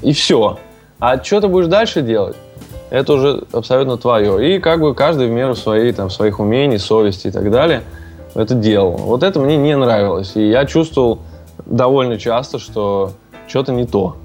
[0.00, 0.58] и все.
[0.98, 2.36] А что ты будешь дальше делать?
[2.88, 4.56] Это уже абсолютно твое.
[4.56, 7.82] И как бы каждый в меру своей, там, своих умений, совести и так далее
[8.34, 8.92] это делал.
[8.92, 10.32] Вот это мне не нравилось.
[10.34, 11.18] И я чувствовал
[11.66, 13.12] довольно часто, что
[13.46, 14.16] что-то не то.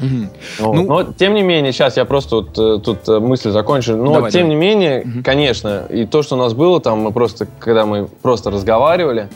[0.00, 0.30] Мгм.
[0.60, 0.74] Вот.
[0.74, 3.96] Ну- Но тем не менее, сейчас я просто вот, э, тут э, мысль закончу.
[3.96, 4.54] Но Давай, тем давай.
[4.54, 5.22] не менее, Мгм.
[5.22, 9.28] конечно, и то, что у нас было там, мы просто, когда мы просто разговаривали,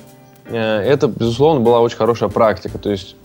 [0.47, 2.79] э, это, безусловно, была очень хорошая практика.
[2.79, 3.17] То есть,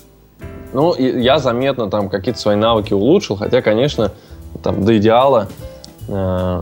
[0.73, 4.12] ну, я заметно там какие-то свои навыки улучшил, хотя, конечно,
[4.63, 5.47] там до идеала
[6.08, 6.62] э,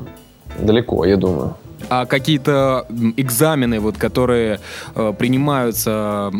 [0.59, 1.55] далеко, я думаю.
[1.89, 2.85] А какие-то
[3.17, 4.59] экзамены, вот, которые
[4.95, 6.31] э, принимаются,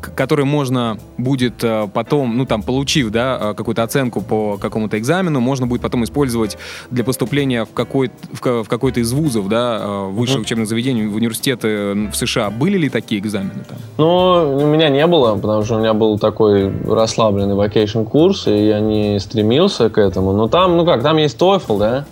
[0.00, 4.98] к- которые можно будет э, потом, ну там, получив, да, э, какую-то оценку по какому-то
[4.98, 6.56] экзамену, можно будет потом использовать
[6.90, 10.42] для поступления в, какой, в, в какой-то из вузов, да, э, высших Мгм.
[10.42, 12.50] учебных заведений, в университеты э, в США.
[12.50, 13.78] Были ли такие экзамены там?
[13.98, 18.66] Но у меня не было, потому что у меня был такой расслабленный vacation курс, и
[18.66, 20.32] я не стремился к этому.
[20.32, 22.04] Но там, ну как, там есть TOEFL, да,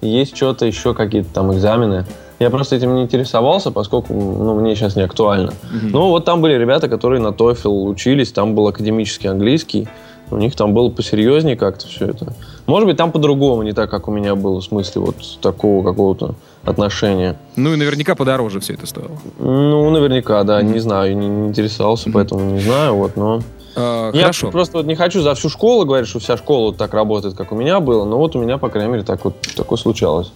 [0.00, 2.04] есть что-то еще, какие-то там экзамены.
[2.38, 5.52] Я просто этим не интересовался, поскольку ну, мне сейчас не актуально.
[5.72, 5.90] Мгм.
[5.90, 9.88] Ну, вот там были ребята, которые на TOEFL учились, там был академический английский,
[10.30, 12.34] у них там было посерьезнее как-то все это.
[12.66, 16.34] Может быть, там по-другому, не так, как у меня было, в смысле вот такого какого-то
[16.64, 17.36] отношения.
[17.56, 19.18] Ну и наверняка подороже все это стоило.
[19.38, 23.40] Ну, наверняка, да, не знаю, не, не интересовался, поэтому не знаю, вот, но...
[23.78, 24.50] Э, Я хорошо.
[24.50, 27.52] просто вот не хочу за всю школу говорить, что вся школа вот так работает, как
[27.52, 30.32] у меня было, но вот у меня, по крайней мере, так вот такое случалось.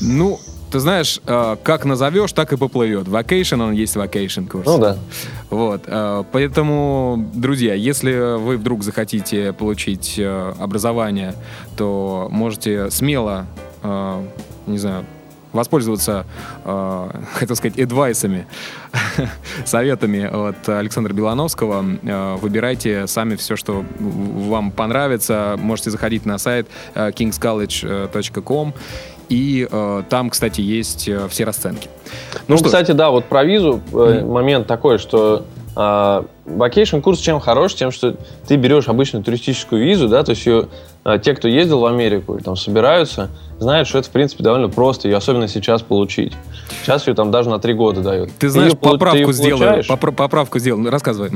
[0.00, 0.38] Ну,
[0.70, 3.08] ты знаешь, э, как назовешь, так и поплывет.
[3.08, 4.66] Vacation, он есть vacation курс.
[4.66, 4.96] Ну да.
[5.50, 11.34] Вот, э, поэтому, друзья, если вы вдруг захотите получить э, образование,
[11.76, 13.46] то можете смело,
[13.82, 14.22] э,
[14.66, 15.04] не знаю,
[15.52, 16.26] воспользоваться,
[16.64, 18.46] э, хотел сказать, эдвайсами,
[19.64, 21.84] советами от Александра Белановского.
[22.02, 25.56] Э, Выбирайте сами все, что вам понравится.
[25.58, 28.74] Можете заходить на сайт э, kingscollege.com
[29.28, 31.88] и э, там, кстати, есть э, все расценки.
[32.48, 32.68] Ну, что ж.
[32.68, 34.32] кстати, да, вот про визу э, Мгм.
[34.32, 35.44] момент такой, что
[35.78, 37.74] vacation курс чем хорош?
[37.74, 40.66] Тем, что ты берешь обычную туристическую визу, да, то есть ее,
[41.04, 44.68] а, те, кто ездил в Америку и там собираются, знают, что это, в принципе, довольно
[44.68, 46.32] просто, ее особенно сейчас получить.
[46.82, 48.30] Сейчас ее там даже на три года дают.
[48.38, 49.82] Ты знаешь, ты поправку её сделаю.
[49.82, 50.80] попра- поправку сделал.
[50.80, 51.30] Ну, Рассказывай.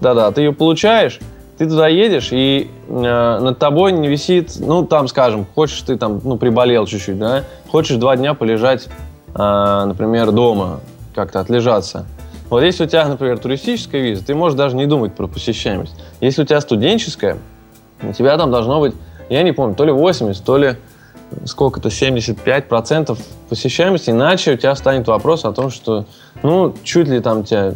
[0.00, 1.20] Да-да, ты ее получаешь,
[1.58, 6.20] ты туда едешь, и э, над тобой не висит, ну, там, скажем, хочешь ты там,
[6.24, 8.88] ну, приболел чуть-чуть, да, хочешь два дня полежать,
[9.34, 10.80] а, например, дома,
[11.14, 12.06] как-то отлежаться.
[12.52, 15.94] Вот если у тебя, например, туристическая виза, ты можешь даже не думать про посещаемость.
[16.20, 17.38] Если у тебя студенческая,
[18.02, 18.94] у тебя там должно быть,
[19.30, 20.76] я не помню, то ли 80, то ли
[21.46, 26.04] сколько-то, 75% посещаемости, иначе у тебя станет вопрос о том, что,
[26.42, 27.72] ну, чуть ли там тебя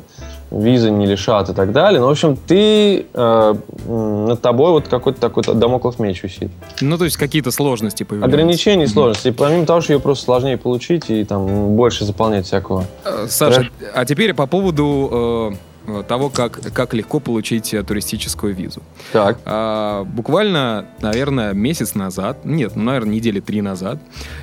[0.58, 2.00] визы не лишат и так далее.
[2.00, 3.54] Ну, в общем, ты, э,
[3.86, 6.50] над тобой вот какой-то такой домоклов меч висит.
[6.80, 8.36] Ну, то есть какие-то сложности появляются.
[8.36, 8.92] Ограничения и Мгм.
[8.94, 9.30] сложности.
[9.30, 12.84] Помимо того, что ее просто сложнее получить и там больше заполнять всякого.
[13.04, 15.52] Э, Саша, а теперь по поводу
[15.88, 18.82] э, того, как, как легко получить э, туристическую визу.
[19.12, 19.38] Так.
[19.44, 23.98] А, буквально, наверное, месяц назад, нет, ну, наверное, недели три назад,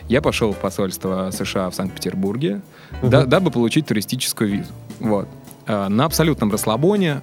[0.07, 2.61] я пошел в посольство США в Санкт-Петербурге,
[3.01, 3.09] Мгм.
[3.09, 4.71] да- дабы получить туристическую визу.
[5.01, 5.27] Вот.
[5.67, 7.21] А, на абсолютном расслабоне,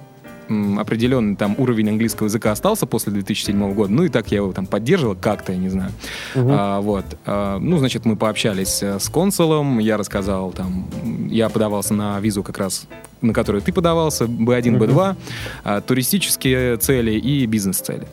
[0.77, 4.65] определенный там уровень английского языка остался после 2007 года, ну и так я его там
[4.65, 5.91] поддерживал как-то, я не знаю.
[6.35, 6.49] Мгм.
[6.51, 7.05] А, вот.
[7.25, 10.87] А, ну, значит, мы пообщались э, с консулом, я рассказал там,
[11.29, 12.87] я подавался на визу как раз,
[13.21, 14.83] на которую ты подавался, B1, Мгм.
[14.83, 15.15] B2,
[15.63, 18.07] а, туристические цели и бизнес-цели.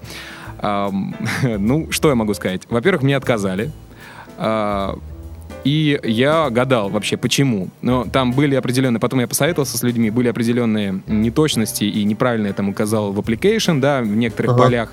[0.60, 2.62] Ам, ну, что я могу сказать?
[2.70, 3.70] Во-первых, мне отказали.
[4.36, 4.96] А,
[5.68, 7.68] и я гадал вообще, почему.
[7.82, 12.52] Но там были определенные, потом я посоветовался с людьми, были определенные неточности и неправильно я
[12.54, 14.62] там указал в application, да, в некоторых Ага.
[14.62, 14.92] полях.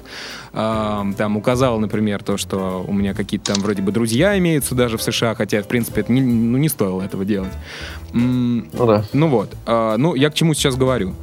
[0.53, 4.97] Ам, там указал, например, то, что у меня какие-то там вроде бы друзья имеются даже
[4.97, 7.51] в США, хотя, в принципе, это не, ну, не стоило этого делать.
[8.13, 9.05] М, Ну да.
[9.13, 11.13] ну вот, а, ну я к чему сейчас говорю?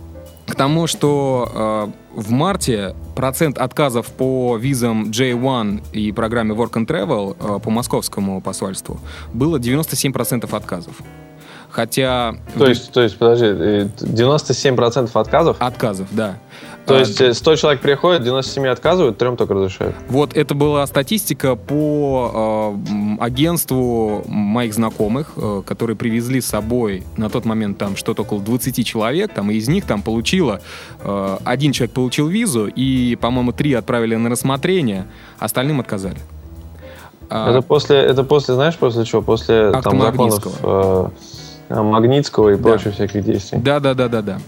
[0.47, 6.87] К тому, что а, в марте процент отказов по визам J1 и программе Work and
[6.87, 8.99] Travel а, по московскому посольству
[9.33, 10.95] было 97% отказов.
[11.71, 12.35] Хотя...
[12.59, 15.57] То есть, то есть, подожди, э, 97% отказов?
[15.59, 16.37] Отказов, да.
[16.87, 19.95] То есть 100 человек приходят, 97 отказывают, трем только разрешают.
[20.09, 27.31] Вот это была статистика по э, агентству моих знакомых, э, которые привезли с собой на
[27.31, 30.61] тот момент там что-то около 20 человек, там, и из них там получило,
[31.01, 35.07] э, один человек получил визу, и, по-моему, три отправили на рассмотрение,
[35.39, 36.19] остальным отказали.
[37.31, 39.23] А, это после, это после, знаешь, после чего?
[39.23, 41.09] После там законов э,
[41.71, 42.63] Магнитского и да.
[42.63, 43.59] прочих всяких действий.
[43.59, 44.39] Да, да, да, да, да.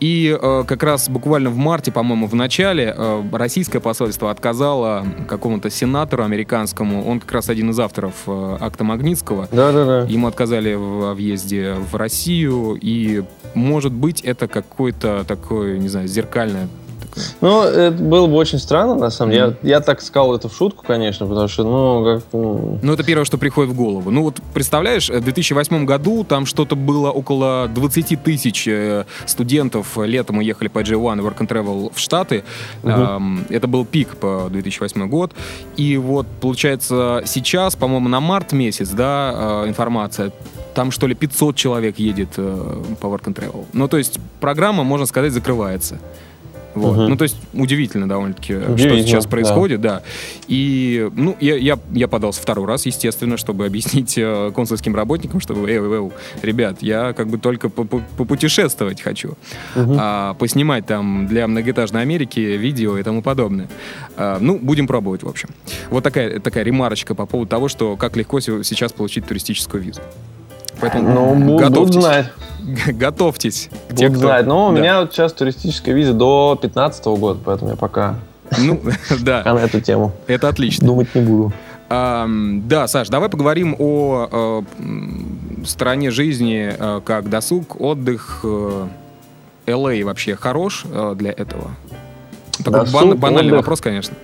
[0.00, 5.68] И э, как раз буквально в марте, по-моему, в начале э, российское посольство отказало какому-то
[5.68, 9.48] сенатору американскому, он как раз один из авторов э, акта Магнитского.
[9.52, 10.00] Да, да, да.
[10.08, 16.68] Ему отказали в въезде в Россию, и может быть это какой-то такой, не знаю, зеркальное
[17.10, 17.24] такое.
[17.40, 19.44] Ну, это было бы очень странно, на самом деле.
[19.44, 19.58] Mm-hmm.
[19.62, 22.24] Я, я так сказал это в шутку, конечно, потому что, ну, как...
[22.32, 24.10] Ну, это первое, что приходит в голову.
[24.10, 30.38] Ну, вот представляешь, в 2008 году там что-то было около 20 тысяч э, студентов летом
[30.38, 32.44] уехали по J1 Work and Travel в Штаты.
[32.82, 33.46] Mm-hmm.
[33.50, 35.32] Это был пик по 2008 год.
[35.76, 40.32] И вот, получается, сейчас, по-моему, на март месяц, да, э, информация,
[40.74, 43.66] там, что ли, 500 человек едет э, по Work and Travel.
[43.72, 45.98] Ну, то есть программа, можно сказать, закрывается.
[46.74, 46.96] Вот.
[46.96, 47.08] Угу.
[47.08, 49.96] Ну, то есть удивительно довольно-таки, что сейчас происходит, да.
[49.96, 50.02] да.
[50.46, 55.68] И, ну, я, я, я подался второй раз, естественно, чтобы объяснить э, консульским работникам, чтобы,
[55.68, 56.10] эй, эй, эй,
[56.42, 59.30] ребят, я как бы только попутешествовать хочу,
[59.74, 59.96] угу.
[59.98, 63.68] а, поснимать там для многоэтажной Америки видео и тому подобное.
[64.16, 65.48] А, ну, будем пробовать, в общем.
[65.90, 70.00] Вот такая, такая ремарочка по поводу того, что как легко сейчас получить туристическую визу.
[70.80, 71.96] Поэтому ну, готовьтесь.
[71.96, 72.26] Буду знать.
[72.86, 73.68] Готовьтесь.
[73.94, 74.18] Те, кто...
[74.18, 74.46] знать.
[74.46, 74.80] Ну, у да.
[74.80, 78.16] меня вот сейчас туристическая виза до 2015 года, поэтому я пока...
[78.58, 78.80] Ну,
[79.20, 79.42] да.
[79.52, 80.12] на эту тему.
[80.26, 80.86] Это отлично.
[80.86, 81.52] Думать не буду.
[81.88, 84.64] А, да, Саш, давай поговорим о, о
[85.64, 88.40] стороне жизни, э, как досуг, отдых.
[88.44, 88.86] Э,
[89.66, 91.70] вообще хорош э, для этого?
[92.64, 93.60] Такой досуг, бан, банальный отдых.
[93.60, 94.14] вопрос, конечно.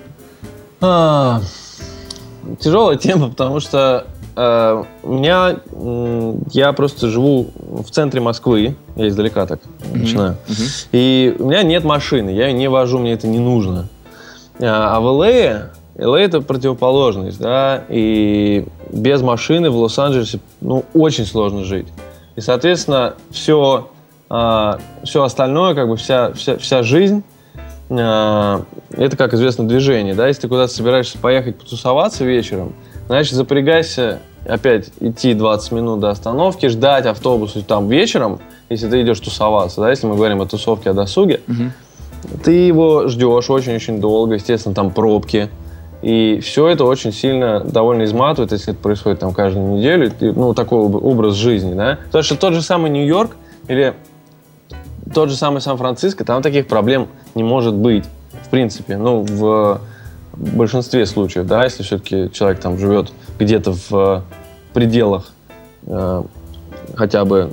[0.81, 1.40] А,
[2.61, 5.57] тяжелая тема, потому что Э, у меня,
[6.53, 9.99] я просто живу в центре Москвы, я издалека так mm-hmm.
[9.99, 10.88] начинаю, mm-hmm.
[10.92, 13.88] и у меня нет машины, я ее не вожу, мне это не нужно.
[14.61, 21.25] А, а в ЛА, ЛА это противоположность, да, и без машины в Лос-Анджелесе, ну, очень
[21.25, 21.87] сложно жить.
[22.37, 23.88] И, соответственно, все,
[24.29, 27.22] а, все остальное, как бы вся, вся, вся жизнь,
[27.88, 32.75] а, это, как известно, движение, да, если ты куда-то собираешься поехать потусоваться вечером,
[33.07, 39.21] Значит, запрягайся опять идти 20 минут до остановки, ждать автобуса там вечером, если ты идешь
[39.21, 41.73] тусоваться, да, если мы говорим о тусовке, о досуге, угу.
[42.45, 45.51] ты его ждешь очень-очень долго, естественно, там пробки,
[46.03, 50.81] и все это очень сильно довольно изматывает, если это происходит там каждую неделю, ну, такой
[50.81, 51.99] образ жизни, да.
[52.07, 53.37] Потому что тот же самый Нью-Йорк
[53.69, 53.95] или
[55.12, 58.05] тот же самый Сан-Франциско, там таких проблем не может быть,
[58.45, 58.97] в принципе.
[58.97, 59.81] Ну, в
[60.37, 64.20] в большинстве случаев, да, если все-таки человек там живет где-то в э,
[64.75, 65.31] пределах
[65.87, 66.22] э,
[66.94, 67.51] хотя бы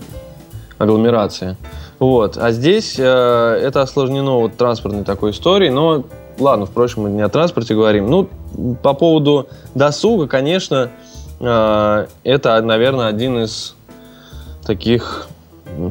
[0.78, 1.58] агломерации.
[2.00, 2.38] Вот.
[2.38, 6.04] А здесь э, это осложнено вот транспортной такой историей, но
[6.38, 8.10] ладно, впрочем, мы не о транспорте говорим.
[8.10, 8.28] Ну,
[8.82, 10.90] по поводу досуга, конечно,
[11.40, 13.76] э, это, наверное, один из
[14.66, 15.28] таких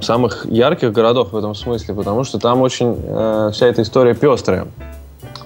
[0.02, 4.66] самых ярких городов в этом смысле, потому что там очень э, вся эта история пестрая.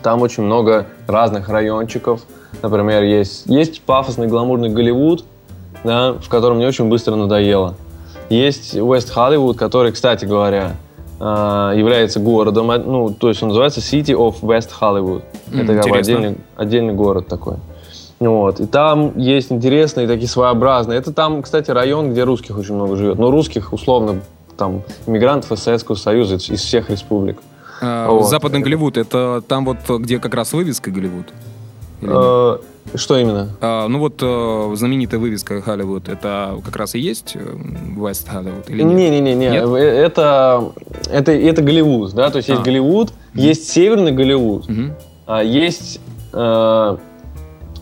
[0.07, 2.21] Там очень много разных райончиков.
[2.62, 5.25] Например, есть, есть пафосный гламурный Голливуд,
[5.83, 7.75] да, в котором мне очень быстро надоело.
[8.31, 10.77] Есть Уэст Холливуд, который, кстати говоря,
[11.19, 15.23] а, является городом, ну, то есть он называется City of West Hollywood.
[15.49, 17.57] Mm, Это как бы отдельный, отдельный город такой.
[18.21, 18.61] Вот.
[18.61, 21.01] И там есть интересные, такие своеобразные.
[21.01, 23.19] Это там, кстати, район, где русских очень много живет.
[23.19, 24.21] Но русских, условно,
[24.57, 27.38] там, иммигрантов Советского Союза, из всех республик.
[27.80, 28.28] А, вот.
[28.28, 31.26] Западный Голливуд, это там вот, где как раз вывеска Голливуд?
[32.02, 32.60] А,
[32.94, 33.50] что именно?
[33.60, 38.82] А, ну вот э, знаменитая вывеска Холливуд, это как раз и есть Вест Холливуд или
[38.82, 38.96] нет?
[38.96, 40.72] Не-не-не, э, это,
[41.10, 42.52] это, это Голливуд, да, то есть а.
[42.52, 43.40] есть Голливуд, mm-hmm.
[43.40, 44.92] есть Северный Голливуд, mm-hmm.
[45.26, 46.00] а есть
[46.32, 46.96] э,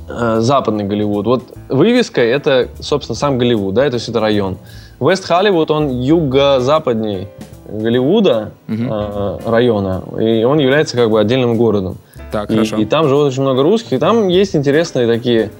[0.08, 1.26] э, Западный Голливуд.
[1.26, 4.56] Вот вывеска это, собственно, сам Голливуд, да, то есть это район.
[5.00, 7.28] Вест Холливуд, он юго-западней
[7.66, 8.82] Голливуда угу.
[8.82, 11.96] э, района, и он является как бы отдельным городом.
[12.30, 12.76] Так, и, хорошо.
[12.76, 15.50] и там живут очень много русских, и там есть интересные такие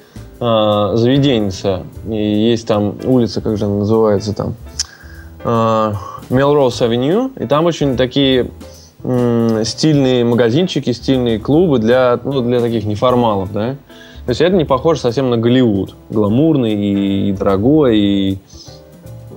[0.40, 1.52] э, заведения.
[2.08, 4.54] И есть там улица, как же она называется там,
[5.44, 5.92] э,
[6.30, 8.50] Мелроуз Авеню, и там очень такие
[9.02, 13.76] э, стильные магазинчики, стильные клубы для, ну, для таких неформалов, да.
[14.26, 15.94] То есть это не похоже совсем на Голливуд.
[16.08, 18.38] Гламурный и, и дорогой, и,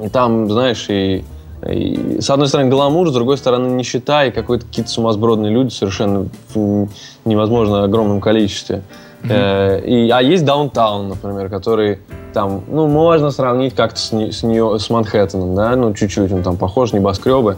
[0.01, 1.25] и там, знаешь, и
[1.65, 6.27] и, с одной стороны, гламур, с другой стороны, нищета и какой-то какие-то сумасбродные люди совершенно
[6.53, 6.87] в
[7.25, 8.83] невозможно огромном количестве.
[9.23, 9.83] Mm-hmm.
[9.83, 11.99] и, а есть даунтаун, например, который
[12.33, 16.55] там, ну, можно сравнить как-то с, с, нее, с Манхэттеном, да, ну, чуть-чуть он там
[16.55, 17.57] похож, небоскребы,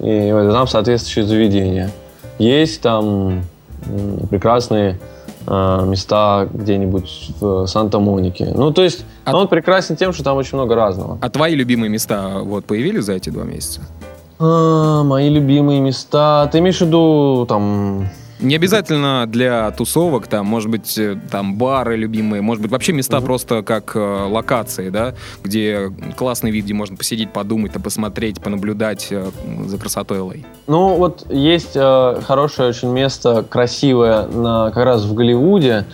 [0.00, 1.90] и там соответствующие заведения.
[2.40, 3.44] Есть там
[4.30, 4.96] прекрасные э,
[5.50, 8.52] места где-нибудь в Санта-Монике.
[8.54, 9.36] Ну, то есть, а...
[9.36, 11.18] он прекрасен тем, что там очень много разного.
[11.20, 13.80] А твои любимые места вот появились за эти два месяца?
[14.38, 16.48] А, мои любимые места.
[16.50, 18.08] Ты имеешь в виду там
[18.40, 23.18] не обязательно для тусовок, там, может быть, э, там бары любимые, может быть, вообще места
[23.18, 23.24] mm-hmm.
[23.24, 29.30] просто как э, локации, да, где классный вид, где можно посидеть, подумать, посмотреть, понаблюдать э,
[29.66, 30.44] за красотой LA.
[30.66, 35.86] Ну, вот есть э, хорошее очень место, красивое, на, как раз в Голливуде.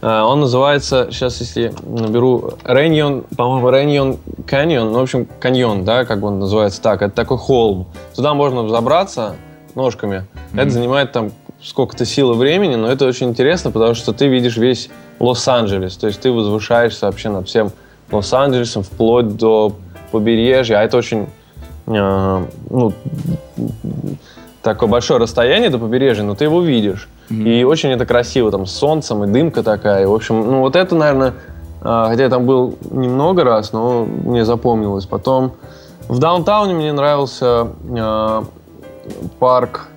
[0.00, 6.04] Э, он называется, сейчас если наберу, Рэньон, по-моему, Рэньон Каньон, ну, в общем, каньон, да,
[6.04, 7.88] как он называется так, это такой холм.
[8.14, 9.36] Туда можно взобраться
[9.74, 10.26] ножками.
[10.52, 10.60] Mm-hmm.
[10.60, 11.32] Это занимает там
[11.62, 14.88] сколько-то силы времени, но это очень интересно, потому что ты видишь весь
[15.18, 17.72] Лос-Анджелес, то есть ты возвышаешься вообще над всем
[18.10, 19.74] Лос-Анджелесом вплоть до
[20.10, 21.28] побережья, а это очень
[21.86, 22.92] э, ну,
[24.62, 27.08] такое большое расстояние до побережья, но ты его видишь.
[27.28, 27.60] Mm-hmm.
[27.60, 30.06] И очень это красиво, там, с солнцем и дымка такая.
[30.06, 31.34] В общем, ну вот это, наверное,
[31.82, 35.06] э, хотя я там был немного раз, но мне запомнилось.
[35.06, 35.52] Потом
[36.08, 38.42] в даунтауне мне нравился э,
[39.38, 39.88] парк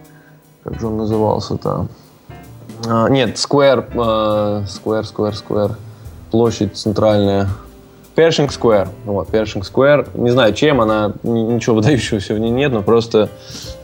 [0.63, 1.87] как же он назывался-то?
[2.87, 5.71] А, нет, Square, uh, Square, Square, Square,
[6.31, 7.49] площадь центральная.
[8.15, 8.89] Першинг Square.
[9.05, 10.09] Вот, Першинг Square.
[10.13, 13.29] Не знаю, чем она, ничего выдающегося в ней нет, но просто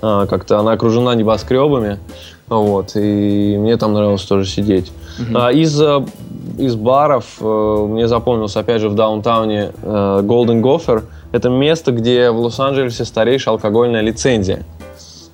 [0.02, 2.00] uh, как-то она окружена небоскребами.
[2.48, 4.92] Вот, и мне там нравилось тоже сидеть.
[5.20, 5.34] Mm-hmm.
[5.34, 6.10] Uh, из, uh,
[6.58, 11.04] из баров uh, мне запомнился, опять же, в даунтауне uh, Golden Gopher.
[11.32, 14.64] Это место, где в Лос-Анджелесе старейшая алкогольная лицензия.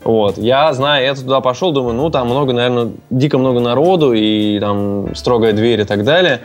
[0.06, 0.38] Вот.
[0.38, 5.16] Я знаю, я туда пошел, думаю, ну, там много, наверное, дико много народу, и там
[5.16, 6.42] строгая дверь и так далее.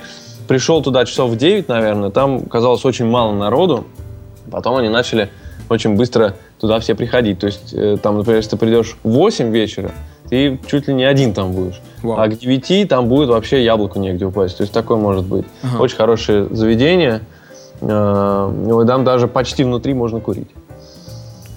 [0.48, 3.84] Пришел туда часов в 9, наверное, там казалось очень мало народу.
[4.50, 5.28] Потом они начали
[5.68, 7.38] очень быстро туда все приходить.
[7.38, 9.92] То есть, э, там, например, если ты придешь в 8 вечера,
[10.30, 11.80] ты чуть ли не один там будешь.
[12.02, 12.18] Вау.
[12.18, 14.56] А к 9 там будет вообще яблоку негде упасть.
[14.56, 15.44] То есть, такое может быть.
[15.62, 15.82] Ага.
[15.82, 17.20] Очень хорошее заведение.
[17.82, 20.48] Э, там даже почти внутри можно курить.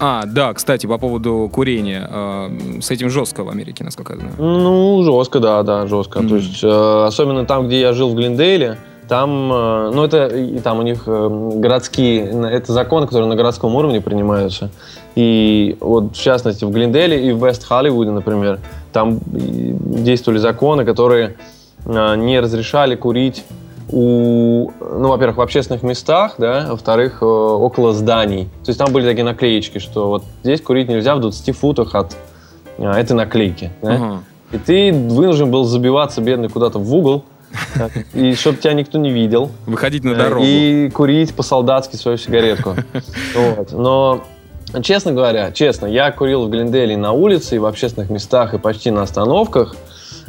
[0.06, 2.06] А, да, кстати, по поводу курения.
[2.12, 2.50] Э,
[2.82, 4.34] с этим жестко в Америке, насколько я знаю.
[4.38, 6.20] Ну, жестко, да, да, жестко.
[6.20, 6.28] Mm-hmm.
[6.28, 8.78] То есть, э, особенно там, где я жил в Глендейле,
[9.08, 13.76] там, э, ну, это и там у них э, городские, это законы, которые на городском
[13.76, 14.72] уровне принимаются.
[15.16, 18.60] И вот, в частности, в Глендейле и в Вест-Холливуде, например,
[18.92, 21.38] там действовали законы, которые
[21.86, 23.46] не разрешали курить
[23.90, 28.46] у, ну, во-первых, в общественных местах, да, во-вторых, э, около зданий.
[28.64, 32.16] То есть там были такие наклеечки, что вот здесь курить нельзя в 20 футах от
[32.78, 33.72] а, этой наклейки.
[33.82, 33.96] Да?
[33.96, 34.18] Uh-huh.
[34.54, 37.26] И ты вынужден был забиваться, бедный, куда-то в угол,
[38.14, 39.52] и чтобы тебя никто не видел.
[39.66, 40.44] Выходить на дорогу.
[40.46, 42.76] И курить по-солдатски свою сигаретку.
[43.36, 43.72] Вот.
[43.72, 44.24] Но
[44.82, 48.90] Честно говоря, честно, я курил в Глендейле на улице и в общественных местах, и почти
[48.90, 49.76] на остановках–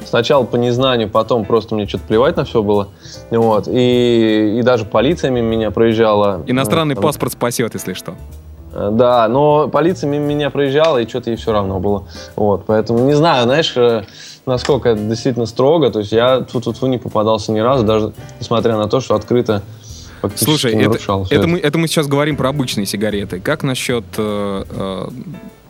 [0.05, 2.89] Сначала по незнанию, потом просто мне что-то плевать на все было.
[3.31, 3.69] Вот.
[3.69, 6.43] И, и даже полиция мимо меня проезжала.
[6.47, 8.15] Иностранный вот, паспорт спасет, если что.
[8.73, 12.05] Э, да, но полиция мимо меня проезжала, и что-то ей все равно было.
[12.37, 14.05] Вот, поэтому не знаю, знаешь, э,
[14.47, 15.91] насколько это действительно строго.
[15.91, 19.63] То есть я тут тут не попадался ни разу, даже несмотря на то, что открыто
[20.37, 23.41] Слушай, это, это, это, мы, это мы сейчас говорим про обычные сигареты.
[23.41, 25.09] Как насчет э, э,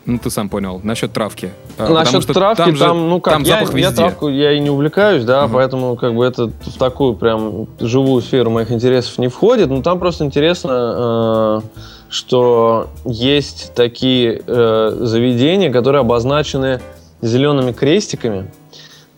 [0.05, 0.79] ну, ты сам понял.
[0.83, 1.51] Насчет травки.
[1.79, 4.59] А, Насчет что травки, там, же, там, ну как, там я, я травку я и
[4.59, 5.55] не увлекаюсь, да, угу.
[5.55, 9.69] поэтому как бы это в такую прям живую сферу моих интересов не входит.
[9.69, 11.79] Но там просто интересно, э,
[12.09, 16.81] что есть такие э, заведения, которые обозначены
[17.21, 18.51] зелеными крестиками.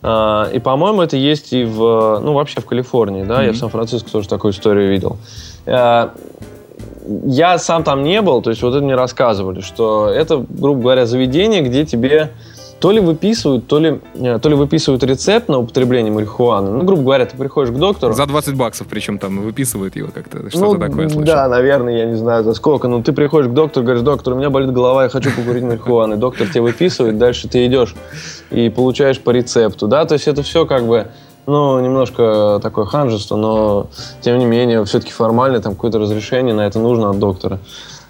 [0.02, 3.56] Э, и, по-моему, это есть и в, ну, вообще в Калифорнии, да, mm я в
[3.56, 5.18] Сан-Франциско тоже такую историю видел.
[7.24, 11.06] Я сам там не был, то есть вот это мне рассказывали, что это, грубо говоря,
[11.06, 12.30] заведение, где тебе
[12.80, 16.70] то ли выписывают, то ли, э, то ли выписывают рецепт на употребление марихуаны.
[16.70, 18.14] Ну, грубо говоря, ты приходишь к доктору.
[18.14, 21.24] За 20 баксов, причем там выписывают его как-то, что-то ну, такое слышал.
[21.24, 22.86] Да, наверное, я не знаю за сколько.
[22.86, 26.16] Но ты приходишь к доктору, говоришь, доктор, у меня болит голова, я хочу покурить марихуаны.
[26.16, 27.96] Доктор тебе выписывает, дальше ты идешь
[28.50, 31.08] и получаешь по рецепту, да, то есть это все как бы
[31.48, 33.88] ну, немножко такое ханжество, но
[34.20, 37.58] тем не менее, все-таки формально там какое-то разрешение на это нужно от доктора.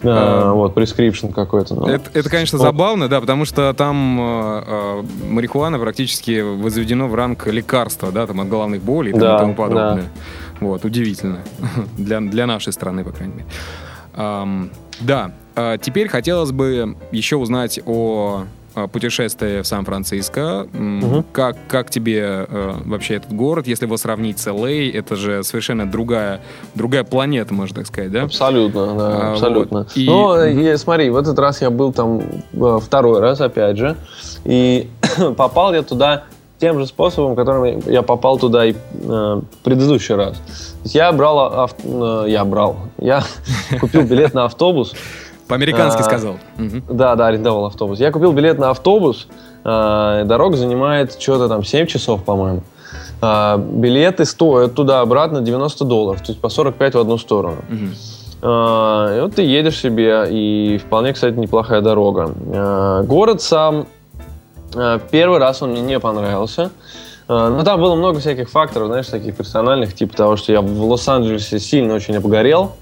[0.02, 1.74] А, вот, прескрипшн какой-то.
[1.74, 1.88] Но...
[1.88, 2.64] Это, это, конечно, вот.
[2.64, 8.40] забавно, да, потому что там э, э, марихуана практически возведено в ранг лекарства, да, там
[8.40, 9.94] от головных болей и да, тому подобное.
[10.02, 10.02] Да.
[10.60, 11.38] Вот, удивительно.
[11.96, 13.46] для, для нашей страны, по крайней мере.
[14.16, 14.70] Ам,
[15.00, 18.44] да, а теперь хотелось бы еще узнать о
[18.86, 20.68] путешествие в Сан-Франциско.
[20.72, 21.24] Угу.
[21.32, 25.90] Как, как тебе э, вообще этот город, если его сравнить с Л.А., это же совершенно
[25.90, 26.40] другая,
[26.74, 28.22] другая планета, можно так сказать, да?
[28.22, 29.78] Абсолютно, да, а, абсолютно.
[29.80, 29.96] Вот.
[29.96, 30.06] И...
[30.06, 32.22] Но и, смотри, в этот раз я был там
[32.52, 33.96] э, второй раз, опять же,
[34.44, 34.88] и
[35.36, 36.24] попал я туда
[36.60, 40.40] тем же способом, которым я попал туда и э, предыдущий раз.
[40.84, 41.74] Я брал, ав...
[41.84, 43.22] э, я брал, я
[43.80, 44.94] купил билет на автобус
[45.48, 46.36] по-американски а, сказал.
[46.88, 47.98] Да, да, арендовал автобус.
[47.98, 49.26] Я купил билет на автобус.
[49.64, 52.62] А, дорога занимает что-то там 7 часов, по-моему.
[53.20, 57.56] А, билеты стоят туда-обратно 90 долларов, то есть по 45 в одну сторону.
[58.40, 62.32] А, и вот ты едешь себе, и вполне, кстати, неплохая дорога.
[62.54, 63.86] А, город сам,
[64.74, 66.70] а, первый раз он мне не понравился.
[67.26, 70.84] А, но там было много всяких факторов, знаешь, таких персональных, типа того, что я в
[70.84, 72.72] Лос-Анджелесе сильно очень обгорел.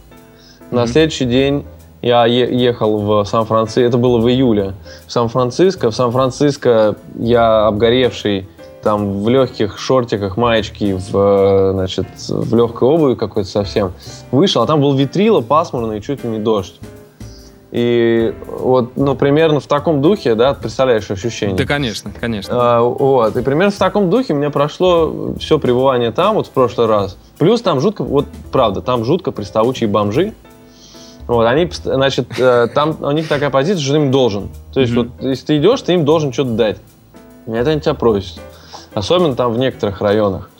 [0.71, 0.87] На mm-hmm.
[0.89, 1.65] следующий день
[2.07, 4.75] я ехал в Сан-Франциско, это было в июле,
[5.07, 5.91] в Сан-Франциско.
[5.91, 8.49] В Сан-Франциско я обгоревший,
[8.83, 13.93] там в легких шортиках, маечки, в, значит, в легкой обуви какой-то совсем,
[14.31, 16.79] вышел, а там был витрила, пасмурный, чуть ли не дождь.
[17.73, 21.57] И вот, ну, примерно в таком духе, да, представляешь ощущение?
[21.57, 22.55] Да, конечно, конечно.
[22.55, 26.87] А, вот, и примерно в таком духе меня прошло все пребывание там, вот в прошлый
[26.87, 27.19] раз.
[27.39, 30.33] Плюс там жутко, вот правда, там жутко приставучие бомжи,
[31.27, 34.49] вот, они, значит, э, там у них такая позиция, что ты им должен.
[34.73, 35.11] То есть, mm-hmm.
[35.19, 36.77] вот, если ты идешь, ты им должен что-то дать.
[37.47, 38.39] И это они тебя просят.
[38.95, 40.51] Особенно там в некоторых районах.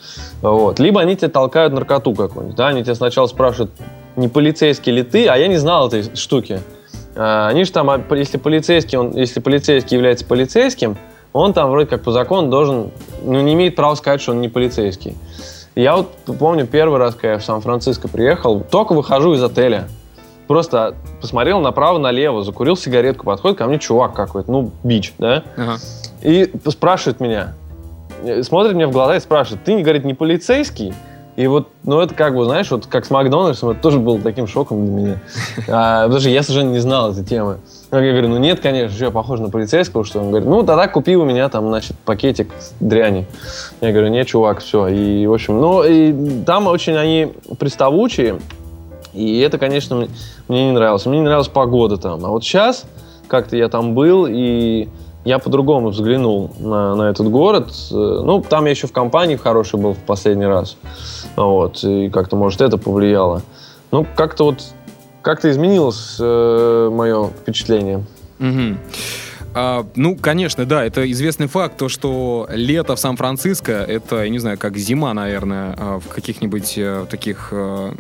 [0.43, 0.79] Вот.
[0.79, 2.57] Либо они тебе толкают наркоту какую-нибудь.
[2.57, 2.69] Да?
[2.69, 3.71] Они тебя сначала спрашивают,
[4.17, 6.61] не полицейский ли ты, а я не знал этой штуки.
[7.15, 10.97] А, они же там, а, если полицейский, он, если полицейский является полицейским,
[11.33, 12.91] он там вроде как по закону должен,
[13.23, 15.17] ну, не имеет права сказать, что он не полицейский.
[15.75, 19.89] Я вот помню первый раз, когда я в Сан-Франциско приехал, только выхожу из отеля
[20.47, 25.77] просто посмотрел направо-налево, закурил сигаретку, подходит ко мне чувак какой-то, ну, бич, да, ага.
[26.23, 27.55] и спрашивает меня,
[28.23, 30.95] э, смотрит мне в глаза и спрашивает, ты, говорит, не полицейский?
[31.37, 34.47] И вот, ну, это как бы, знаешь, вот как с Макдональдсом, это тоже было таким
[34.47, 35.19] шоком для меня.
[35.69, 37.59] А, потому что я совершенно не знал этой темы.
[37.93, 40.89] Я говорю, ну нет, конечно, что я похож на полицейского, что он говорит, ну, тогда
[40.89, 42.49] купи у меня там, значит, пакетик
[42.81, 43.27] дряни.
[43.83, 44.89] Я говорю, нет, чувак, все.
[44.89, 48.39] И, в общем, ну, и там очень они приставучие,
[49.17, 50.09] и это, конечно,
[50.49, 51.07] мне не нравилось.
[51.07, 52.25] Мне не нравилась погода там.
[52.25, 52.85] А вот сейчас
[53.29, 54.89] как-то я там был, и
[55.25, 57.73] я по-другому взглянул на, на этот город.
[57.91, 60.77] Ну, там я еще в компании хороший был в последний раз.
[61.35, 61.83] Вот.
[61.83, 63.43] И как-то, может, это повлияло.
[63.91, 64.63] Ну, как-то вот
[65.23, 68.05] как-то изменилось э, мое впечатление.
[68.39, 68.77] Угу.
[69.59, 74.39] А, ну, конечно, да, это известный факт, то, что лето в Сан-Франциско, это, я не
[74.39, 77.93] знаю, как зима, наверное, а, в каких-нибудь э, таких э,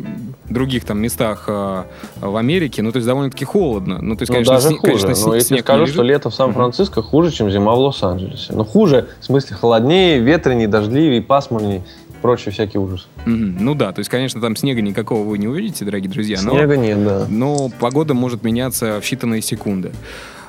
[0.50, 1.84] других там местах э,
[2.20, 4.02] в Америке, ну, то есть довольно-таки холодно.
[4.02, 5.02] Ну, то есть, ну, конечно, даже хуже.
[5.06, 7.04] Конечно, Но я тебе скажу, что лето в Сан-Франциско uh-huh.
[7.04, 8.52] хуже, чем зима в Лос-Анджелесе.
[8.52, 11.82] Ну, хуже, в смысле, холоднее, ветренее, дождливее, пасмурнее
[12.20, 13.08] прочий всякий ужас.
[13.24, 13.56] Mm-hmm.
[13.60, 16.36] Ну да, то есть, конечно, там снега никакого вы не увидите, дорогие друзья.
[16.36, 17.26] Снега но, нет, да.
[17.28, 19.92] Но погода может меняться в считанные секунды.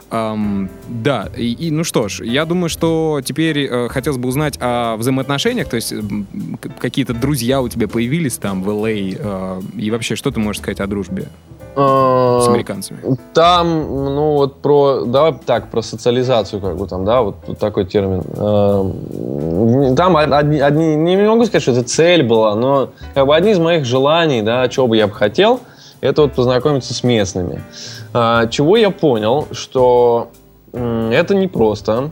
[0.10, 4.58] Um, да, и, и ну что ж, я думаю, что теперь э, хотелось бы узнать
[4.62, 5.98] о взаимоотношениях, то есть э,
[6.80, 10.80] какие-то друзья у тебя появились там в Л.А., э, и вообще, что ты можешь сказать
[10.80, 11.28] о дружбе?
[11.76, 13.00] А, с американцами?
[13.34, 17.86] Там, ну вот про, да, так, про социализацию, как бы там, да, вот, вот такой
[17.86, 18.24] термин.
[18.38, 23.52] А, там одни, одни, не могу сказать, что это цель была, но как бы одни
[23.52, 25.60] из моих желаний, да, чего бы я бы хотел,
[26.02, 27.62] это вот познакомиться с местными.
[27.62, 27.97] А,
[28.50, 30.30] чего я понял, что
[30.74, 32.12] это непросто,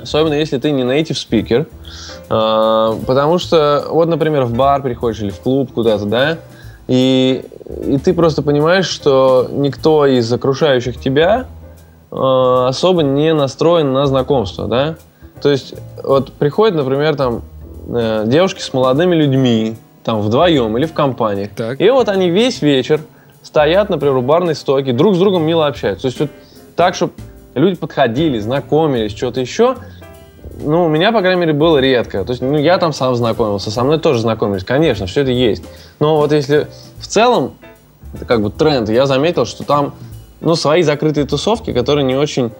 [0.00, 1.66] особенно если ты не native speaker,
[2.28, 6.38] а, потому что, вот, например, в бар приходишь или в клуб куда-то, да,
[6.86, 7.44] и,
[7.86, 11.46] и ты просто понимаешь, что никто из окружающих тебя
[12.10, 14.96] а, особо не настроен на знакомство, да,
[15.42, 17.42] то есть вот приходят, например, там
[17.88, 21.80] э, девушки с молодыми людьми, там вдвоем или в компании, так.
[21.80, 23.00] и вот они весь вечер
[23.44, 26.02] стоят, например, у барной стойки, друг с другом мило общаются.
[26.02, 26.30] То есть вот
[26.74, 27.12] так, чтобы
[27.54, 29.76] люди подходили, знакомились, что-то еще,
[30.60, 32.24] ну, у меня, по крайней мере, было редко.
[32.24, 35.62] То есть, ну, я там сам знакомился, со мной тоже знакомились, конечно, все это есть.
[36.00, 36.68] Но вот если
[36.98, 37.54] в целом,
[38.14, 39.94] это как бы тренд, я заметил, что там,
[40.40, 42.52] ну, свои закрытые тусовки, которые не очень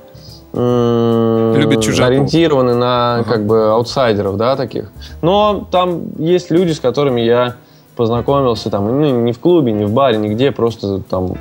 [0.53, 2.11] Любят чужаков.
[2.11, 3.25] ориентированы на ага.
[3.25, 4.93] как бы аутсайдеров, да, таких.
[5.21, 7.57] Но там есть люди, с которыми я
[7.97, 11.35] познакомился там, ну, не в клубе, не в баре, нигде, просто там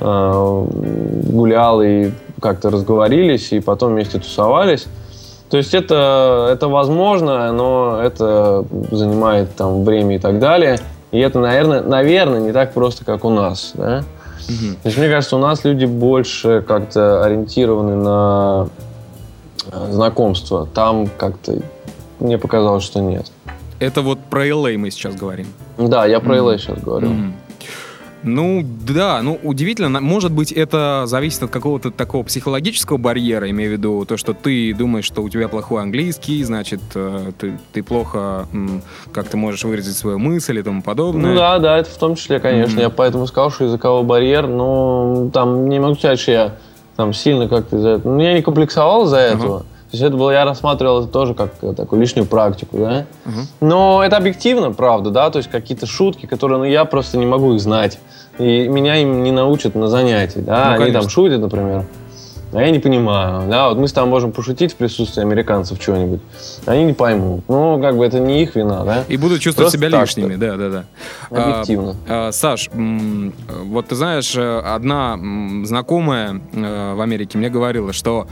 [0.00, 0.66] э,
[1.30, 4.86] гулял и как-то разговорились, и потом вместе тусовались.
[5.50, 10.78] То есть это, это возможно, но это занимает там время и так далее.
[11.10, 13.72] И это, наверное, наверное, не так просто, как у нас.
[13.74, 14.04] Да?
[14.48, 14.74] Угу.
[14.82, 18.68] То есть, мне кажется, у нас люди больше как-то ориентированы на
[19.70, 20.68] э, знакомство.
[20.74, 21.58] Там как-то
[22.20, 23.30] мне показалось, что нет.
[23.80, 25.46] Это вот про LA мы сейчас говорим.
[25.76, 27.08] Да, я про LA сейчас говорю.
[27.08, 27.34] Мгм.
[28.24, 30.00] Ну, да, ну, удивительно.
[30.00, 34.74] Может быть, это зависит от какого-то такого психологического барьера, имею в виду то, что ты
[34.74, 38.48] думаешь, что у тебя плохой английский, значит, э, ты, ты плохо,
[39.12, 41.30] как ты можешь выразить свою мысль и тому подобное.
[41.30, 42.74] Ну да, да, это в том числе, конечно.
[42.74, 42.82] Мгм.
[42.82, 46.54] Я поэтому сказал, что языковой барьер, но там не могу сказать, что я
[46.96, 48.14] там сильно как-то из-за этого.
[48.14, 49.64] Ну, я не комплексовал из-за этого.
[49.90, 53.06] То есть это было, я рассматривал это тоже как э, такую лишнюю практику, да.
[53.24, 53.46] Мгм.
[53.60, 57.54] Но это объективно, правда, да, то есть какие-то шутки, которые, ну, я просто не могу
[57.54, 57.98] их знать.
[58.38, 60.64] И меня им не научат на занятии, да.
[60.66, 61.00] Ну, Они конечно.
[61.00, 61.86] там шутят, например.
[62.52, 66.20] А я не понимаю, да, вот мы с тобой можем пошутить в присутствии американцев что-нибудь,
[66.64, 67.44] они не поймут.
[67.46, 69.04] Ну, как бы это не их вина, да.
[69.06, 70.84] И будут чувствовать Просто себя так, лишними, да, да, да.
[71.30, 71.96] А, Объективно.
[72.08, 73.34] а, Саш, м,
[73.64, 75.18] вот ты знаешь, э, одна
[75.64, 78.26] знакомая э, в Америке мне говорила, что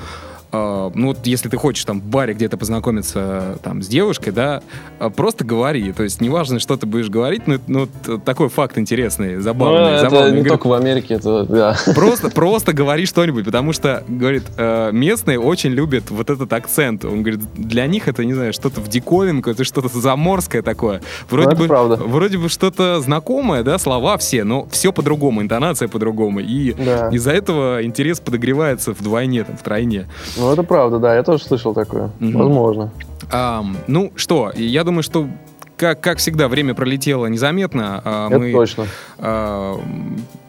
[0.53, 4.31] э, ну вот если ты хочешь там в баре где-то познакомиться э, там с девушкой,
[4.31, 4.63] да,
[5.01, 5.93] э, просто говори.
[5.93, 9.93] То есть неважно, что ты будешь говорить, но ну, т- такой факт интересный, Ну, забавный.
[9.93, 10.41] это забавный.
[10.43, 11.77] не только в Америке, это, да.
[11.95, 17.05] Просто, просто говори что-нибудь, потому что, говорит, э, местные очень любят вот этот акцент.
[17.05, 21.01] Он говорит, для них это, не знаю, что-то в диковинку, это что-то заморское такое.
[21.31, 21.97] Вроде Ну, бы, правда.
[21.97, 26.41] вроде бы что-то знакомое, да, слова все, но все по-другому, интонация по-другому.
[26.41, 27.09] И Да.
[27.11, 30.07] из-за этого интерес подогревается вдвойне, там, втройне.
[30.37, 32.11] Ну, это правда, да, я тоже слышал такое.
[32.21, 32.39] Мгм.
[32.39, 32.91] Возможно.
[33.31, 35.27] Ам, ну что, я думаю, что
[35.77, 38.01] как, как всегда, время пролетело незаметно.
[38.05, 38.87] А, Это мы точно.
[39.19, 39.79] а,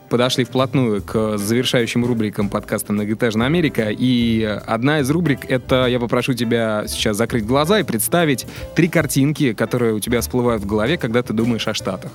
[0.09, 3.89] подошли вплотную к завершающим рубрикам подкаста «Многоэтажная Америка».
[3.89, 9.53] И одна из рубрик— это я попрошу тебя сейчас закрыть глаза и представить три картинки,
[9.53, 12.11] которые у тебя всплывают в голове, когда ты думаешь о Штатах.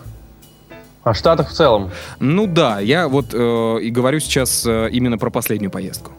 [1.03, 1.91] О Штатах в целом.
[2.21, 6.13] Ну да, я вот э, и говорю сейчас э, именно про последнюю поездку.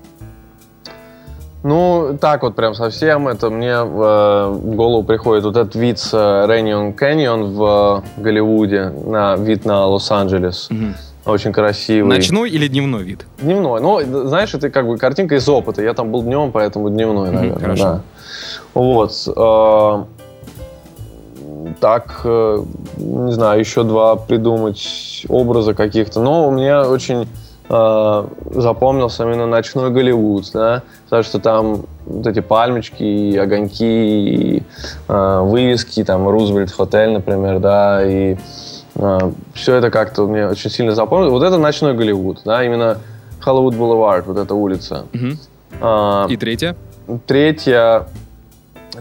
[1.63, 3.27] Ну, так вот прям совсем.
[3.29, 8.89] Это мне э, в голову приходит вот этот вид с Рейнион Каньон в э, Голливуде,
[9.05, 10.67] на вид на Лос-Анджелес.
[10.69, 10.95] Мгм.
[11.25, 12.13] Очень красивый.
[12.17, 13.25] Ночной или дневной вид?
[13.39, 13.79] Дневной.
[13.79, 15.81] Ну, знаешь, это как бы картинка из опыта.
[15.81, 17.59] Я там был днем, поэтому дневной, Мгм, наверное.
[17.61, 17.83] хорошо.
[17.83, 18.01] да.
[18.73, 19.13] Вот.
[19.33, 20.03] э,
[21.79, 22.63] так, э,
[22.97, 26.19] не знаю, еще два придумать образа каких-то.
[26.21, 27.27] Но мне очень
[27.69, 34.63] э, запомнился именно ночной Голливуд, да, потому что там вот эти пальмочки, и огоньки, и
[35.07, 38.37] э, вывески, там Рузвельт Хотель, например, да, и
[39.55, 41.31] все это как-то мне очень сильно запомнилось.
[41.31, 42.99] Вот это ночной Голливуд, да, именно
[43.43, 45.05] Hollywood Boulevard, вот эта улица.
[45.13, 45.39] Мгм.
[45.81, 46.27] А,
[47.07, 47.17] И?
[47.25, 48.05] Третья,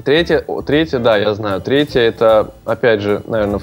[0.05, 1.61] третья, о, третья, да, я знаю.
[1.61, 3.61] Третья это, опять же, наверное,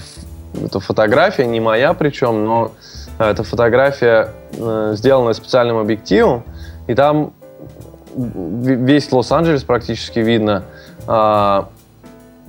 [0.64, 2.72] это фотография, не моя причем, но
[3.28, 6.44] это фотография, э, сделанная специальным объективом,
[6.88, 7.34] и там
[8.16, 10.64] весь Лос-Анджелес практически видно,
[11.06, 11.70] а,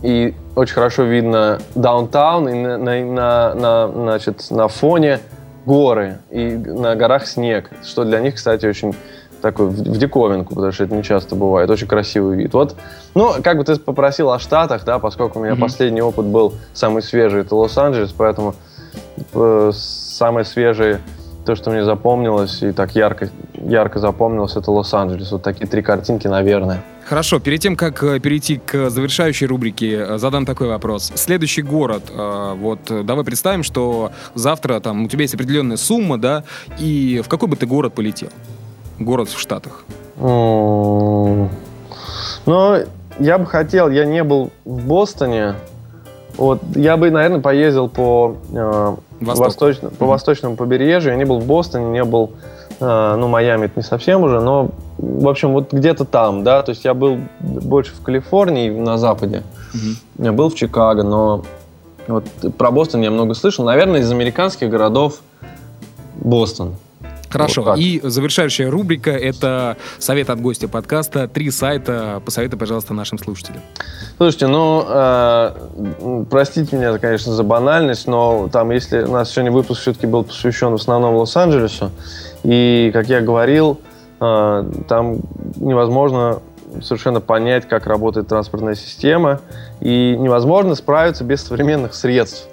[0.02, 5.20] и очень хорошо видно даунтаун, и на, на, на- на, значит, на фоне
[5.66, 8.94] горы, и на горах снег, что для них, кстати, очень
[9.42, 11.68] такой в, диковинку, потому что это не часто бывает.
[11.70, 12.54] Очень красивый вид.
[12.54, 12.76] Вот,
[13.14, 15.62] ну, как бы ты попросил о Штатах, да, поскольку у меня Мгм.
[15.62, 18.54] последний опыт был самый свежий, это Лос-Анджелес, поэтому
[19.34, 19.72] э,
[20.20, 21.00] самое свежее,
[21.46, 25.32] то, что мне запомнилось и так ярко, ярко запомнилось, это Лос-Анджелес.
[25.32, 26.82] Вот такие три картинки, наверное.
[27.06, 31.10] Хорошо, перед тем, как э, перейти к завершающей рубрике, э, задам такой вопрос.
[31.14, 36.44] Следующий город, э, вот давай представим, что завтра там у тебя есть определенная сумма, да,
[36.78, 38.28] и в какой бы ты город полетел?
[38.98, 39.84] Город в Штатах.
[40.18, 41.48] Ну,
[43.18, 45.54] я бы хотел, я не был в Бостоне.
[46.36, 48.36] Вот, я бы, наверное, поездил по,
[49.20, 49.46] Восток.
[49.46, 50.10] восточно- по Мгм.
[50.10, 51.12] восточному побережью.
[51.12, 52.30] Я не был в Бостоне, не был,
[52.80, 56.62] э, ну, Майами это не совсем уже, но, в общем, вот где-то там, да.
[56.62, 59.42] То есть я был больше в Калифорнии, на западе.
[59.74, 60.24] Мгм.
[60.26, 61.44] Я был в Чикаго, но
[62.08, 62.24] вот
[62.56, 63.64] про Бостон я много слышал.
[63.64, 65.20] Наверное, из американских городов
[66.16, 66.74] Бостон.
[67.30, 67.62] Хорошо.
[67.62, 67.78] Вот так.
[67.78, 71.28] и завершающая рубрика— это совет от гостя подкаста.
[71.28, 72.20] Три сайта.
[72.24, 73.62] Посоветуй, пожалуйста, нашим слушателям.
[74.16, 79.82] Слушайте, ну, э, простите меня, конечно, за банальность, но там, если у нас сегодня выпуск
[79.82, 81.90] все-таки был посвящен в основном Лос-Анджелесу,
[82.42, 83.80] и, как я говорил,
[84.20, 85.18] э, там
[85.56, 86.42] невозможно
[86.82, 89.40] совершенно понять, как работает транспортная система,
[89.80, 92.46] и невозможно справиться без современных средств,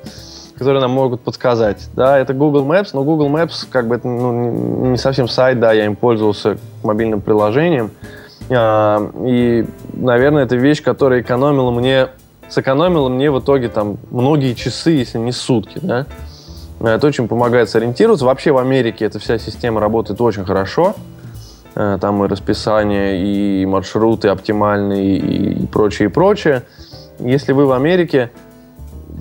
[0.58, 1.90] которые нам могут подсказать.
[1.94, 5.72] Да, это Google Maps, но Google Maps, как бы, это ну, не совсем сайт, да,
[5.72, 7.92] я им пользовался мобильным приложением,
[8.50, 12.08] а, И, наверное, это вещь, которая экономила мне,
[12.50, 16.06] сэкономила мне в итоге там многие часы, если не сутки, да.
[16.80, 18.26] Это очень помогает сориентироваться.
[18.26, 20.96] Вообще в Америке эта вся система работает очень хорошо.
[21.76, 26.64] Э, там и расписание, и маршруты оптимальные, и прочее, и прочее.
[27.20, 28.32] Если вы в Америке,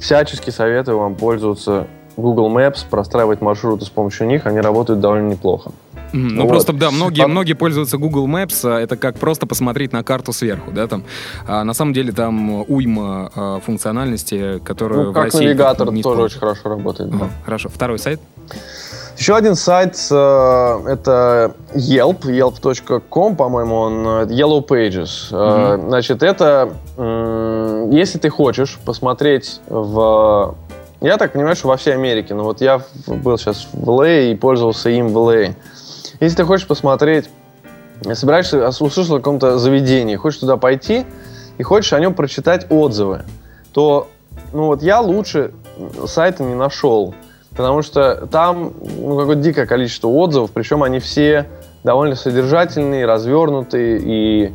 [0.01, 1.87] всячески советую вам пользоваться
[2.17, 5.73] Google Maps, простраивать маршруты с помощью них, они работают довольно неплохо.
[6.13, 6.49] Ну, вот.
[6.49, 7.29] просто, да, многие, а...
[7.29, 11.05] многие пользуются Google Maps, а это как просто посмотреть на карту сверху, да, там.
[11.47, 16.03] А на самом деле там уйма а, функциональности, которую ну, как в России навигатор не
[16.03, 17.11] тоже очень хорошо работает.
[17.11, 17.29] Да.
[17.45, 17.69] Хорошо.
[17.69, 18.21] Второй сайт?
[19.17, 25.33] Еще один сайт, э, это Yelp, yelp.com, по-моему, он, э, Yellow Pages.
[25.33, 25.89] Mm-hmm.
[25.89, 26.73] Значит, это,
[27.93, 30.55] если ты хочешь посмотреть в...
[31.01, 34.35] Я так понимаю, что во всей Америке, но вот я был сейчас в LA и
[34.35, 35.55] пользовался им в LA.
[36.21, 37.31] Если ты хочешь посмотреть,
[38.13, 41.07] собираешься, услышал о каком-то заведении, хочешь туда пойти
[41.59, 43.23] и хочешь о нем прочитать отзывы,
[43.73, 44.09] то
[44.53, 45.53] ну вот я лучше
[46.07, 47.15] сайта не нашел,
[47.57, 51.47] потому что там ну, какое-то дикое количество отзывов, причем они все
[51.85, 54.53] довольно содержательные, развернутые, и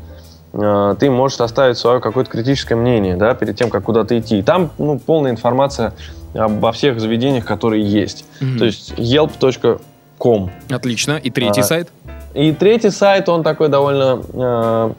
[0.53, 4.39] э, ты можешь составить свое какое-то критическое мнение, да, перед тем, как куда-то идти.
[4.39, 5.93] И там ну, полная информация
[6.33, 8.25] обо всех заведениях, которые есть.
[8.39, 8.57] Mm-hmm.
[8.57, 9.81] То есть yelp
[10.17, 10.51] ком.
[10.69, 11.17] Отлично.
[11.17, 11.89] И третий а, сайт?
[12.35, 14.93] И третий сайт, он такой довольно э,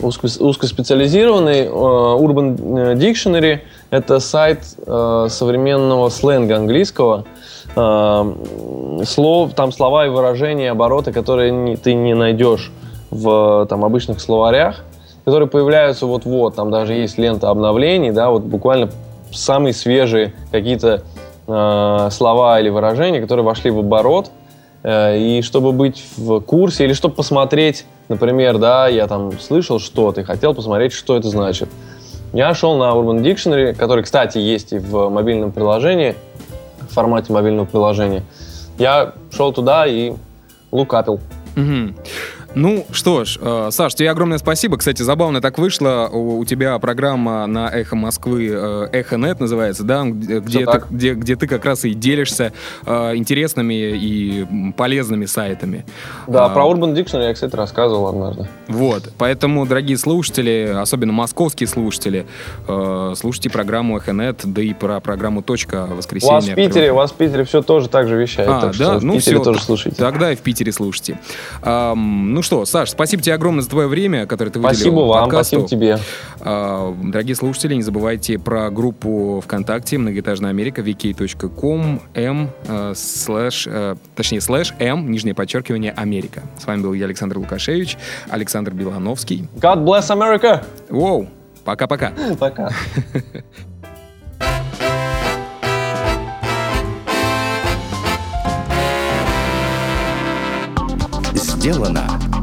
[0.00, 1.66] узко, узкоспециализированный.
[1.66, 3.60] Э, Urban Dictionary—
[3.90, 7.24] это сайт э, современного сленга английского.
[7.74, 8.34] Э,
[9.04, 12.72] слов, там слова и выражения, обороты, которые ты не найдешь
[13.10, 14.84] в там, обычных словарях,
[15.24, 16.56] которые появляются вот-вот.
[16.56, 18.90] Там даже есть лента обновлений, да, вот буквально
[19.32, 21.02] самые свежие какие-то
[21.46, 24.45] э, слова или выражения, которые вошли в оборот— Э,
[24.88, 30.24] и чтобы быть в курсе, или чтобы посмотреть, например, да, я там слышал что-то и
[30.24, 31.68] хотел посмотреть, что это значит.
[32.32, 36.14] Я шел на Urban Dictionary, который, кстати, есть и в мобильном приложении,
[36.88, 38.22] в формате мобильного приложения.
[38.78, 40.12] Я шел туда и
[40.70, 41.20] лукапил.
[41.56, 41.94] Угу.
[42.56, 44.78] Ну что ж, э, Саш, тебе огромное спасибо.
[44.78, 46.08] Кстати, забавно так вышло.
[46.10, 51.12] У, у тебя программа на Эхо Москвы, э, Эхо.нет называется, да, где, где, ты, где,
[51.12, 52.54] где ты как раз и делишься
[52.86, 55.84] э, интересными и полезными сайтами.
[56.26, 58.48] Да, а, про Urban Dictionary я, кстати, рассказывал однажды.
[58.68, 62.24] Вот, поэтому, дорогие слушатели, особенно московские слушатели,
[62.66, 66.32] э, слушайте программу Эхо.нет, да и про программу «Точка» воскресенье.
[66.32, 68.76] У вас в Питере, у вас в Питере все тоже так же вещает, а, так
[68.78, 68.98] да?
[69.02, 69.98] ну, в Питере все, тоже слушайте.
[69.98, 71.18] Тогда и в Питере слушайте.
[71.60, 75.24] Эм, ну что, Саш, спасибо тебе огромное за твое время, которое ты выделил Спасибо вам,
[75.24, 75.60] подкасту.
[75.60, 75.98] спасибо тебе.
[76.40, 83.96] А, дорогие слушатели, не забывайте про группу ВКонтакте «Многоэтажная Америка» vk.com m э, слэш, э,
[84.14, 86.42] точнее, слэш m, нижнее подчеркивание, Америка.
[86.56, 87.98] С вами был я, Александр Лукашевич,
[88.30, 89.48] Александр Белановский.
[89.56, 90.64] God bless America!
[90.88, 91.28] Воу,
[91.64, 92.12] пока-пока.
[92.38, 92.70] Пока.
[101.66, 102.25] сделано